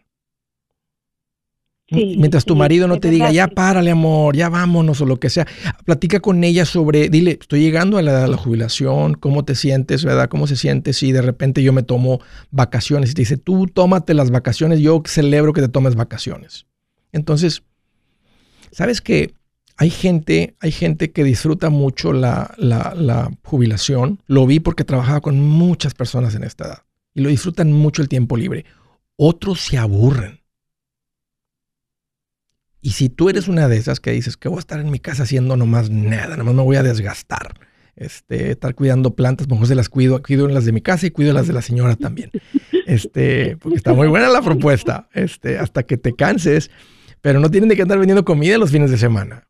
Mientras 1.91 2.47
tu 2.47 2.57
marido 2.57 2.89
no 2.89 2.99
te 2.99 3.11
diga, 3.11 3.31
ya 3.31 3.49
párale, 3.49 3.91
amor, 3.91 4.35
ya 4.35 4.49
vámonos 4.49 5.03
o 5.03 5.07
lo 5.07 5.21
que 5.21 5.29
sea. 5.29 5.47
Platica 5.85 6.21
con 6.21 6.43
ella 6.43 6.65
sobre, 6.65 7.11
dile, 7.11 7.39
estoy 7.39 7.61
llegando 7.61 7.99
a 7.99 8.03
la, 8.03 8.27
la 8.27 8.37
jubilación, 8.37 9.13
¿cómo 9.15 9.45
te 9.45 9.55
sientes, 9.55 10.05
verdad? 10.05 10.29
¿Cómo 10.29 10.47
se 10.47 10.57
siente 10.57 10.95
si 10.95 11.13
de 11.13 11.23
repente 11.23 11.63
yo 11.63 11.75
me 11.75 11.83
tomo 11.83 12.21
vacaciones? 12.51 13.11
Y 13.11 13.15
te 13.15 13.23
dice, 13.23 13.37
tú 13.37 13.67
tómate 13.67 14.15
las 14.15 14.31
vacaciones, 14.31 14.81
yo 14.81 15.03
celebro 15.07 15.53
que 15.53 15.61
te 15.61 15.69
tomes 15.69 15.95
vacaciones. 15.95 16.67
Entonces, 17.17 17.63
¿sabes 18.71 19.01
que 19.01 19.35
Hay 19.79 19.91
gente, 19.91 20.57
hay 20.61 20.73
gente 20.73 21.11
que 21.11 21.23
disfruta 21.23 21.69
mucho 21.69 22.15
la, 22.15 22.55
la 22.57 23.31
jubilación. 23.43 24.21
Lo 24.27 24.47
vi 24.47 24.59
porque 24.59 24.85
trabajaba 24.85 25.21
con 25.21 25.39
muchas 25.39 25.93
personas 25.93 26.35
en 26.35 26.45
esta 26.45 26.65
edad 26.65 26.83
y 27.13 27.21
lo 27.21 27.29
disfrutan 27.29 27.73
mucho 27.73 28.01
el 28.01 28.09
tiempo 28.09 28.39
libre. 28.39 28.65
Otros 29.17 29.61
se 29.61 29.77
aburren 29.77 30.41
y 32.87 32.91
si 32.91 33.09
tú 33.09 33.29
eres 33.29 33.49
una 33.49 33.67
de 33.67 33.79
esas 33.79 33.99
que 33.99 34.13
dices 34.13 34.37
que 34.37 34.49
voy 34.49 34.59
a 34.59 34.61
estar 34.61 34.79
en 34.79 34.93
mi 34.93 35.01
casa 35.01 35.25
haciendo 35.25 35.57
nomás 35.57 35.91
nada, 35.91 36.37
nomás 36.37 36.55
me 36.55 36.63
voy 36.63 36.77
a 36.77 36.85
desgastar, 36.85 37.55
este, 37.97 38.53
estar 38.53 38.77
cuidando 38.77 39.17
plantas, 39.17 39.49
mejor 39.49 39.67
se 39.67 39.75
las 39.75 39.89
cuido, 39.89 40.23
cuido 40.23 40.47
las 40.47 40.67
de 40.67 40.71
mi 40.71 40.81
casa 40.81 41.05
y 41.05 41.11
cuido 41.11 41.33
las 41.33 41.49
de 41.49 41.53
la 41.53 41.63
señora 41.63 41.97
también. 41.97 42.31
Este, 42.87 43.57
porque 43.57 43.79
está 43.79 43.95
muy 43.95 44.07
buena 44.07 44.29
la 44.29 44.41
propuesta, 44.41 45.09
este, 45.13 45.59
hasta 45.59 45.83
que 45.83 45.97
te 45.97 46.15
canses, 46.15 46.71
pero 47.21 47.41
no 47.41 47.51
tienen 47.51 47.69
de 47.69 47.77
que 47.77 47.83
andar 47.83 47.99
vendiendo 47.99 48.25
comida 48.25 48.59
los 48.59 48.71
fines 48.71 48.91
de 48.91 48.99
semana. 48.99 49.47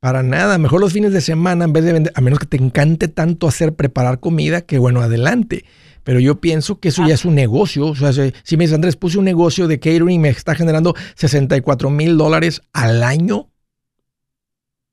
Para 0.00 0.24
nada, 0.24 0.58
mejor 0.58 0.80
los 0.80 0.92
fines 0.92 1.12
de 1.12 1.20
semana 1.20 1.64
en 1.64 1.72
vez 1.72 1.84
de 1.84 1.92
vender, 1.92 2.12
a 2.16 2.20
menos 2.20 2.40
que 2.40 2.46
te 2.46 2.56
encante 2.56 3.06
tanto 3.06 3.46
hacer 3.46 3.74
preparar 3.74 4.18
comida, 4.18 4.62
que 4.62 4.78
bueno, 4.78 5.00
adelante. 5.00 5.64
Pero 6.02 6.18
yo 6.18 6.40
pienso 6.40 6.80
que 6.80 6.88
eso 6.88 7.06
ya 7.06 7.14
es 7.14 7.24
un 7.24 7.36
negocio. 7.36 7.86
O 7.86 7.94
sea, 7.94 8.12
si 8.12 8.56
me 8.56 8.64
dice 8.64 8.74
Andrés, 8.74 8.96
puse 8.96 9.18
un 9.18 9.24
negocio 9.24 9.68
de 9.68 9.78
catering 9.78 10.10
y 10.10 10.18
me 10.18 10.30
está 10.30 10.56
generando 10.56 10.94
64 11.14 11.90
mil 11.90 12.16
dólares 12.16 12.62
al 12.72 13.04
año, 13.04 13.46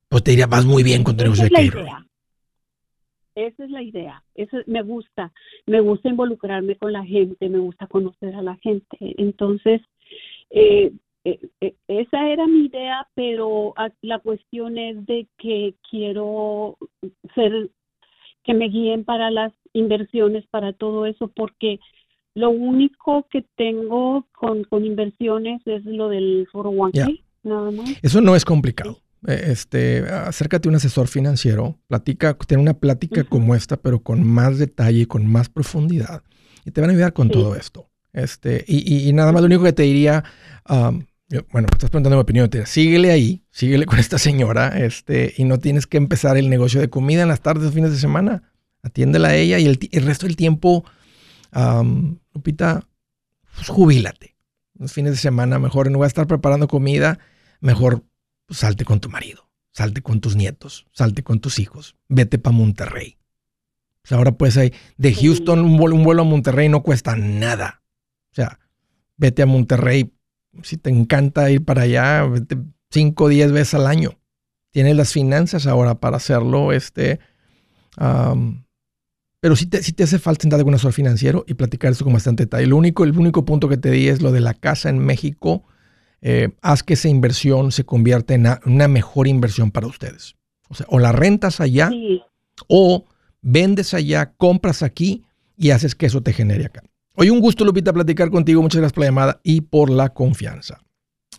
pues 0.09 0.23
te 0.23 0.31
diría, 0.31 0.45
vas 0.45 0.65
muy 0.65 0.83
bien 0.83 1.03
con 1.03 1.17
tu 1.17 1.23
negocio 1.23 1.45
de 1.45 1.49
catering. 1.49 1.87
Esa 3.33 3.63
es 3.63 3.71
la 3.71 3.81
idea. 3.81 4.23
Eso 4.35 4.57
me 4.67 4.83
gusta. 4.83 5.31
Me 5.65 5.79
gusta 5.81 6.09
involucrarme 6.09 6.75
con 6.75 6.93
la 6.93 7.03
gente, 7.03 7.49
me 7.49 7.59
gusta 7.59 7.87
conocer 7.87 8.35
a 8.35 8.41
la 8.41 8.57
gente. 8.57 8.97
Entonces, 9.17 9.81
eh, 10.49 10.91
eh, 11.25 11.39
eh, 11.61 11.75
esa 11.87 12.29
era 12.29 12.47
mi 12.47 12.65
idea, 12.65 13.07
pero 13.13 13.73
la 14.01 14.19
cuestión 14.19 14.77
es 14.77 15.05
de 15.05 15.27
que 15.37 15.75
quiero 15.89 16.77
ser 17.35 17.69
que 18.43 18.53
me 18.53 18.69
guíen 18.69 19.03
para 19.03 19.29
las 19.29 19.53
inversiones, 19.73 20.45
para 20.47 20.73
todo 20.73 21.05
eso, 21.05 21.27
porque 21.27 21.79
lo 22.35 22.49
único 22.49 23.27
que 23.29 23.45
tengo 23.55 24.25
con, 24.31 24.65
inversiones 24.85 25.61
es 25.65 25.83
lo 25.85 26.09
del 26.09 26.47
foro 26.51 26.71
k 26.93 27.07
nada 27.43 27.71
más. 27.71 27.89
Eso 28.01 28.21
no 28.21 28.35
es 28.35 28.45
complicado. 28.45 28.99
Eh, 29.27 29.47
este, 29.47 29.99
acércate 30.09 30.67
a 30.67 30.71
un 30.71 30.75
asesor 30.75 31.07
financiero, 31.07 31.77
platica, 31.87 32.35
ten 32.35 32.59
una 32.59 32.73
plática 32.73 33.23
como 33.23 33.55
esta, 33.55 33.77
pero 33.77 33.99
con 33.99 34.25
más 34.25 34.57
detalle 34.57 35.01
y 35.01 35.05
con 35.05 35.25
más 35.25 35.49
profundidad. 35.49 36.23
Y 36.65 36.71
te 36.71 36.81
van 36.81 36.89
a 36.89 36.93
ayudar 36.93 37.13
con 37.13 37.29
todo 37.29 37.55
esto. 37.55 37.89
Este, 38.13 38.63
y, 38.67 39.11
nada 39.13 39.31
más 39.31 39.41
lo 39.41 39.47
único 39.47 39.63
que 39.63 39.73
te 39.73 39.83
diría, 39.83 40.23
um, 40.69 41.03
bueno, 41.51 41.67
estás 41.71 41.89
preguntando 41.89 42.17
mi 42.17 42.21
opinión, 42.21 42.49
te 42.49 42.65
síguele 42.65 43.11
ahí, 43.11 43.43
síguele 43.51 43.85
con 43.85 43.99
esta 43.99 44.17
señora, 44.17 44.69
este, 44.79 45.33
y 45.37 45.43
no 45.43 45.59
tienes 45.59 45.85
que 45.85 45.97
empezar 45.97 46.37
el 46.37 46.49
negocio 46.49 46.81
de 46.81 46.89
comida 46.89 47.21
en 47.21 47.27
las 47.27 47.41
tardes 47.41 47.69
o 47.69 47.71
fines 47.71 47.91
de 47.91 47.97
semana. 47.97 48.51
Atiéndela 48.81 49.29
a 49.29 49.35
ella 49.35 49.59
y 49.59 49.65
el, 49.67 50.05
resto 50.05 50.25
del 50.25 50.35
tiempo, 50.35 50.85
Lupita, 52.33 52.87
pues 53.55 53.67
jubílate. 53.67 54.35
Los 54.75 54.93
fines 54.93 55.11
de 55.11 55.17
semana, 55.17 55.59
mejor 55.59 55.87
en 55.87 55.93
lugar 55.93 56.07
de 56.07 56.11
estar 56.11 56.27
preparando 56.27 56.67
comida, 56.67 57.19
mejor 57.59 58.05
pues, 58.45 58.59
salte 58.59 58.85
con 58.85 58.99
tu 58.99 59.09
marido, 59.09 59.49
salte 59.71 60.01
con 60.01 60.21
tus 60.21 60.35
nietos, 60.35 60.87
salte 60.93 61.21
con 61.23 61.41
tus 61.41 61.59
hijos, 61.59 61.97
vete 62.07 62.39
para 62.39 62.55
Monterrey, 62.55 63.17
Pues 64.01 64.13
ahora 64.13 64.31
pues 64.31 64.57
hay 64.57 64.73
de 64.97 65.13
Houston 65.13 65.59
un 65.59 65.77
vuelo, 65.77 65.95
un 65.95 66.03
vuelo 66.03 66.21
a 66.21 66.25
Monterrey 66.25 66.69
no 66.69 66.81
cuesta 66.81 67.15
nada. 67.15 67.83
O 68.31 68.35
sea, 68.35 68.59
vete 69.17 69.41
a 69.41 69.45
Monterrey. 69.45 70.13
Si 70.63 70.77
te 70.77 70.89
encanta 70.89 71.49
ir 71.49 71.63
para 71.63 71.83
allá, 71.83 72.25
vete 72.25 72.57
5 72.91 73.23
o 73.23 73.27
10 73.27 73.51
veces 73.51 73.73
al 73.75 73.87
año. 73.87 74.19
Tienes 74.71 74.95
las 74.95 75.13
finanzas 75.13 75.67
ahora 75.67 75.95
para 75.99 76.17
hacerlo. 76.17 76.71
Este, 76.73 77.19
pero 79.39 79.55
sí 79.55 79.67
te, 79.67 79.81
sí 79.83 79.93
te 79.93 80.03
hace 80.03 80.19
falta 80.19 80.43
sentarte 80.43 80.63
con 80.63 80.69
un 80.69 80.75
asesor 80.75 80.93
financiero 80.93 81.45
y 81.47 81.53
platicar 81.53 81.91
eso 81.91 82.03
con 82.03 82.13
bastante 82.13 82.43
detalle. 82.43 82.67
Lo 82.67 82.77
único, 82.77 83.03
el 83.03 83.17
único 83.17 83.45
punto 83.45 83.69
que 83.69 83.77
te 83.77 83.91
di 83.91 84.07
es 84.07 84.21
lo 84.21 84.31
de 84.31 84.41
la 84.41 84.53
casa 84.53 84.89
en 84.89 84.99
México. 84.99 85.63
Eh, 86.21 86.49
haz 86.61 86.83
que 86.83 86.95
esa 86.95 87.07
inversión 87.07 87.71
se 87.71 87.85
convierta 87.85 88.33
en 88.33 88.41
una, 88.41 88.59
una 88.65 88.87
mejor 88.87 89.27
inversión 89.27 89.71
para 89.71 89.87
ustedes. 89.87 90.35
O 90.67 90.75
sea, 90.75 90.85
o 90.89 90.99
la 90.99 91.11
rentas 91.11 91.61
allá 91.61 91.89
Sí, 91.89 92.21
o 92.67 93.05
vendes 93.41 93.93
allá, 93.93 94.33
compras 94.37 94.83
aquí 94.83 95.25
y 95.57 95.71
haces 95.71 95.95
que 95.95 96.05
eso 96.05 96.21
te 96.21 96.33
genere 96.33 96.65
acá. 96.65 96.83
Hoy 97.21 97.29
un 97.29 97.41
gusto, 97.41 97.65
Lupita, 97.65 97.91
platicar 97.91 98.29
contigo. 98.29 98.61
Muchas 98.61 98.79
gracias 98.79 98.93
por 98.93 99.03
la 99.03 99.09
llamada 99.09 99.39
y 99.43 99.59
por 99.59 99.89
la 99.89 100.07
confianza. 100.07 100.79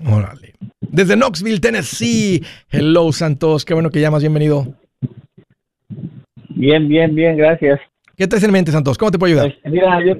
Órale. 0.06 0.52
Desde 0.78 1.16
Knoxville, 1.16 1.58
Tennessee. 1.58 2.42
Hello, 2.70 3.10
Santos. 3.12 3.64
Qué 3.64 3.72
bueno 3.72 3.88
que 3.88 3.98
llamas. 3.98 4.20
Bienvenido. 4.20 4.66
Bien, 6.50 6.86
bien, 6.86 7.14
bien, 7.14 7.34
gracias. 7.34 7.80
¿Qué 8.14 8.26
traes 8.26 8.44
en 8.44 8.52
mente, 8.52 8.70
Santos? 8.70 8.98
¿Cómo 8.98 9.10
te 9.10 9.18
puedo 9.18 9.32
ayudar? 9.32 9.52
Este, 9.56 9.70
mira, 9.70 10.04
yo, 10.04 10.16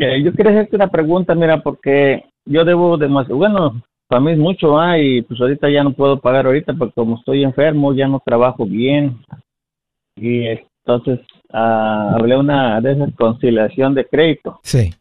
eh, 0.00 0.22
yo 0.24 0.32
quería 0.32 0.52
hacerte 0.52 0.76
una 0.76 0.88
pregunta, 0.88 1.34
mira, 1.34 1.62
porque 1.62 2.24
yo 2.46 2.64
debo 2.64 2.96
demasiado, 2.96 3.36
bueno, 3.36 3.82
para 4.08 4.22
mí 4.22 4.32
es 4.32 4.38
mucho, 4.38 4.78
ah, 4.78 4.98
y 4.98 5.20
pues 5.20 5.38
ahorita 5.42 5.68
ya 5.68 5.84
no 5.84 5.92
puedo 5.92 6.20
pagar 6.20 6.46
ahorita 6.46 6.72
porque 6.72 6.94
como 6.94 7.18
estoy 7.18 7.44
enfermo, 7.44 7.92
ya 7.92 8.08
no 8.08 8.22
trabajo 8.24 8.64
bien. 8.64 9.18
Y 10.16 10.46
entonces 10.86 11.20
ah, 11.54 12.14
hablé 12.18 12.36
una 12.36 12.80
de 12.80 12.92
esas 12.92 13.14
conciliación 13.14 13.94
de 13.94 14.06
crédito. 14.06 14.60
Sí. 14.62 14.92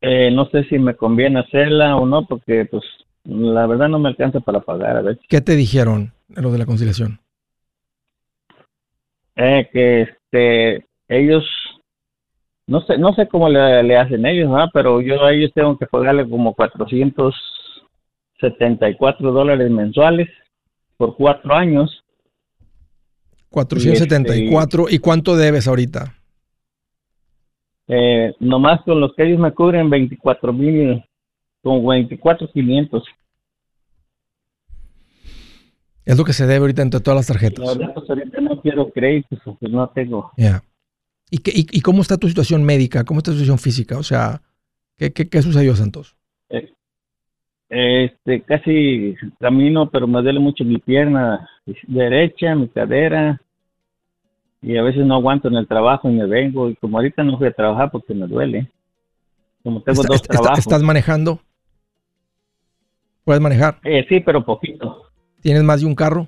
Eh, 0.00 0.30
no 0.32 0.46
sé 0.46 0.64
si 0.64 0.78
me 0.78 0.96
conviene 0.96 1.40
hacerla 1.40 1.96
o 1.96 2.04
no, 2.04 2.26
porque 2.26 2.66
pues 2.66 2.82
la 3.24 3.66
verdad 3.66 3.88
no 3.88 3.98
me 3.98 4.10
alcanza 4.10 4.40
para 4.40 4.60
pagar, 4.60 4.98
a 4.98 5.02
ver. 5.02 5.18
¿Qué 5.28 5.40
te 5.40 5.56
dijeron 5.56 6.12
lo 6.28 6.50
de 6.50 6.58
la 6.58 6.66
conciliación? 6.66 7.20
Eh, 9.36 9.68
que 9.72 10.02
este, 10.02 10.86
ellos, 11.08 11.44
no 12.66 12.82
sé, 12.82 12.98
no 12.98 13.14
sé 13.14 13.26
cómo 13.28 13.48
le, 13.48 13.82
le 13.82 13.96
hacen 13.96 14.26
ellos, 14.26 14.50
¿ah? 14.54 14.68
pero 14.72 15.00
yo 15.00 15.24
a 15.24 15.32
ellos 15.32 15.50
tengo 15.54 15.78
que 15.78 15.86
pagarle 15.86 16.28
como 16.28 16.52
474 16.54 19.32
dólares 19.32 19.70
mensuales 19.70 20.28
por 20.96 21.16
cuatro 21.16 21.54
años. 21.54 22.03
474. 23.54 24.86
¿Y 24.90 24.98
cuánto 24.98 25.36
debes 25.36 25.68
ahorita? 25.68 26.14
Eh, 27.86 28.34
nomás 28.40 28.82
con 28.82 29.00
los 29.00 29.14
que 29.14 29.24
ellos 29.24 29.38
me 29.38 29.52
cubren 29.52 29.88
24 29.90 30.52
mil, 30.52 31.04
con 31.62 31.86
24 31.86 32.50
500. 32.50 33.04
Es 36.04 36.18
lo 36.18 36.24
que 36.24 36.32
se 36.32 36.46
debe 36.46 36.58
ahorita 36.60 36.82
entre 36.82 37.00
todas 37.00 37.16
las 37.16 37.28
La 37.28 37.34
tarjetas. 37.34 37.78
verdad, 37.78 37.94
pues 37.94 38.10
ahorita 38.10 38.40
no 38.40 38.60
quiero 38.60 38.90
créditos, 38.90 39.38
pues 39.58 39.72
no 39.72 39.88
tengo. 39.90 40.32
Ya. 40.36 40.62
¿Y, 41.30 41.38
qué- 41.38 41.52
y, 41.54 41.66
y 41.70 41.80
cómo 41.80 42.02
está 42.02 42.16
tu 42.18 42.28
situación 42.28 42.62
médica? 42.64 43.04
¿Cómo 43.04 43.18
está 43.18 43.30
tu 43.30 43.36
situación 43.38 43.58
física? 43.58 43.96
O 43.98 44.02
sea, 44.02 44.42
¿qué, 44.96 45.12
qué, 45.12 45.28
qué 45.28 45.40
sucedió, 45.42 45.74
Santos? 45.76 46.16
Este, 47.70 48.42
casi 48.42 49.14
camino, 49.40 49.90
pero 49.90 50.06
me 50.06 50.22
duele 50.22 50.38
mucho 50.38 50.64
mi 50.64 50.78
pierna 50.78 51.48
derecha, 51.88 52.54
mi 52.54 52.68
cadera. 52.68 53.40
Y 54.64 54.76
a 54.78 54.82
veces 54.82 55.04
no 55.04 55.14
aguanto 55.16 55.48
en 55.48 55.56
el 55.56 55.66
trabajo 55.68 56.08
y 56.08 56.14
me 56.14 56.26
vengo. 56.26 56.70
Y 56.70 56.76
como 56.76 56.96
ahorita 56.96 57.22
no 57.22 57.36
fui 57.36 57.46
a 57.48 57.52
trabajar 57.52 57.90
porque 57.90 58.14
me 58.14 58.26
duele. 58.26 58.70
Como 59.62 59.82
tengo 59.82 60.00
Está- 60.00 60.12
dos 60.12 60.22
está- 60.22 60.32
trabajos. 60.34 60.58
¿Estás 60.58 60.82
manejando? 60.82 61.40
¿Puedes 63.24 63.42
manejar? 63.42 63.78
Eh, 63.84 64.04
sí, 64.08 64.20
pero 64.20 64.44
poquito. 64.44 65.02
¿Tienes 65.42 65.62
más 65.62 65.80
de 65.80 65.86
un 65.86 65.94
carro? 65.94 66.26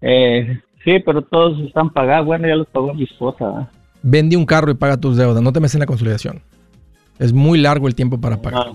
Eh, 0.00 0.60
sí, 0.84 0.98
pero 1.04 1.22
todos 1.22 1.58
están 1.66 1.90
pagados. 1.90 2.26
Bueno, 2.26 2.46
ya 2.46 2.56
los 2.56 2.66
pagó 2.68 2.92
mi 2.94 3.04
esposa. 3.04 3.70
Vende 4.02 4.36
un 4.36 4.44
carro 4.46 4.70
y 4.70 4.74
paga 4.74 4.96
tus 4.96 5.16
deudas. 5.16 5.42
No 5.42 5.52
te 5.52 5.60
metas 5.60 5.74
en 5.74 5.80
la 5.80 5.86
consolidación. 5.86 6.42
Es 7.18 7.32
muy 7.32 7.58
largo 7.58 7.88
el 7.88 7.94
tiempo 7.94 8.20
para 8.20 8.40
pagar. 8.42 8.72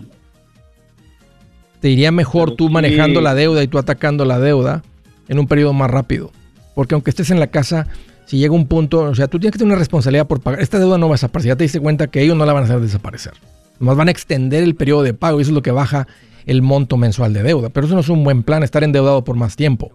Te 1.82 1.90
iría 1.90 2.12
mejor 2.12 2.46
Pero 2.50 2.56
tú 2.58 2.68
sí. 2.68 2.74
manejando 2.74 3.22
la 3.22 3.36
deuda 3.36 3.64
y 3.64 3.68
tú 3.68 3.78
atacando 3.78 4.26
la 4.26 4.40
deuda 4.40 4.82
en 5.28 5.40
un 5.40 5.48
periodo 5.48 5.72
más 5.74 5.90
rápido. 5.92 6.32
Porque 6.80 6.96
aunque 6.96 7.10
estés 7.10 7.30
en 7.30 7.42
la 7.42 7.48
casa, 7.48 7.88
si 8.26 8.38
llega 8.38 8.54
un 8.54 8.66
punto, 8.66 9.02
o 9.02 9.14
sea, 9.14 9.28
tú 9.28 9.38
tienes 9.38 9.52
que 9.52 9.58
tener 9.58 9.74
una 9.74 9.80
responsabilidad 9.80 10.28
por 10.28 10.40
pagar. 10.40 10.62
Esta 10.62 10.80
deuda 10.80 10.98
no 10.98 11.10
va 11.10 11.16
a 11.16 11.18
desaparecer. 11.18 11.50
Ya 11.50 11.56
te 11.58 11.66
diste 11.66 11.82
cuenta 11.82 12.08
que 12.08 12.22
ellos 12.22 12.38
no 12.38 12.46
la 12.46 12.54
van 12.54 12.64
a 12.64 12.68
hacer 12.68 12.80
desaparecer. 12.80 13.34
Más 13.80 13.98
van 13.98 14.08
a 14.08 14.12
extender 14.12 14.64
el 14.64 14.76
periodo 14.76 15.04
de 15.04 15.14
pago 15.14 15.40
y 15.40 15.42
eso 15.42 15.52
es 15.52 15.56
lo 15.56 15.62
que 15.62 15.72
baja 15.72 16.08
el 16.46 16.62
monto 16.62 16.96
mensual 16.96 17.34
de 17.34 17.44
deuda. 17.44 17.68
Pero 17.68 17.86
eso 17.86 17.96
no 17.96 18.00
es 18.00 18.08
un 18.08 18.24
buen 18.24 18.44
plan, 18.44 18.64
estar 18.64 18.82
endeudado 18.86 19.26
por 19.26 19.36
más 19.36 19.58
tiempo. 19.58 19.92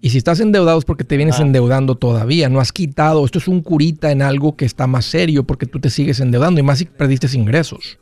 Y 0.00 0.10
si 0.10 0.18
estás 0.18 0.40
endeudado 0.40 0.80
es 0.80 0.84
porque 0.84 1.04
te 1.04 1.16
vienes 1.16 1.38
Ah. 1.38 1.42
endeudando 1.42 1.94
todavía, 1.94 2.48
no 2.48 2.58
has 2.58 2.72
quitado. 2.72 3.24
Esto 3.24 3.38
es 3.38 3.46
un 3.46 3.62
curita 3.62 4.10
en 4.10 4.22
algo 4.22 4.56
que 4.56 4.64
está 4.64 4.88
más 4.88 5.04
serio 5.04 5.44
porque 5.44 5.66
tú 5.66 5.78
te 5.78 5.88
sigues 5.88 6.18
endeudando 6.18 6.58
y 6.58 6.64
más 6.64 6.78
si 6.78 6.86
perdiste 6.86 7.28
ingresos. 7.32 8.00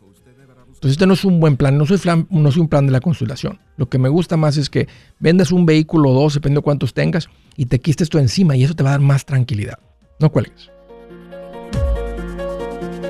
Entonces 0.78 0.92
este 0.92 1.08
no 1.08 1.14
es 1.14 1.24
un 1.24 1.40
buen 1.40 1.56
plan, 1.56 1.76
no 1.76 1.86
soy, 1.86 1.98
no 2.30 2.52
soy 2.52 2.60
un 2.60 2.68
plan 2.68 2.86
de 2.86 2.92
la 2.92 3.00
consolidación. 3.00 3.58
Lo 3.76 3.88
que 3.88 3.98
me 3.98 4.08
gusta 4.08 4.36
más 4.36 4.56
es 4.56 4.70
que 4.70 4.86
vendas 5.18 5.50
un 5.50 5.66
vehículo 5.66 6.10
o 6.10 6.14
dos, 6.14 6.34
dependiendo 6.34 6.60
de 6.60 6.66
cuántos 6.66 6.94
tengas, 6.94 7.28
y 7.56 7.66
te 7.66 7.80
quites 7.80 8.02
esto 8.02 8.20
encima 8.20 8.54
y 8.54 8.62
eso 8.62 8.74
te 8.74 8.84
va 8.84 8.90
a 8.90 8.92
dar 8.92 9.00
más 9.00 9.24
tranquilidad. 9.24 9.80
No 10.20 10.30
cuelgues. 10.30 10.70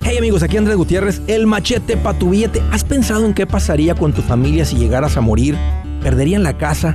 Hey 0.02 0.16
amigos, 0.16 0.42
aquí 0.42 0.56
Andrés 0.56 0.78
Gutiérrez, 0.78 1.20
el 1.26 1.46
machete 1.46 1.98
para 1.98 2.18
tu 2.18 2.30
billete. 2.30 2.62
¿Has 2.72 2.84
pensado 2.84 3.26
en 3.26 3.34
qué 3.34 3.46
pasaría 3.46 3.94
con 3.94 4.14
tu 4.14 4.22
familia 4.22 4.64
si 4.64 4.76
llegaras 4.76 5.18
a 5.18 5.20
morir? 5.20 5.54
¿Perderían 6.02 6.44
la 6.44 6.56
casa? 6.56 6.94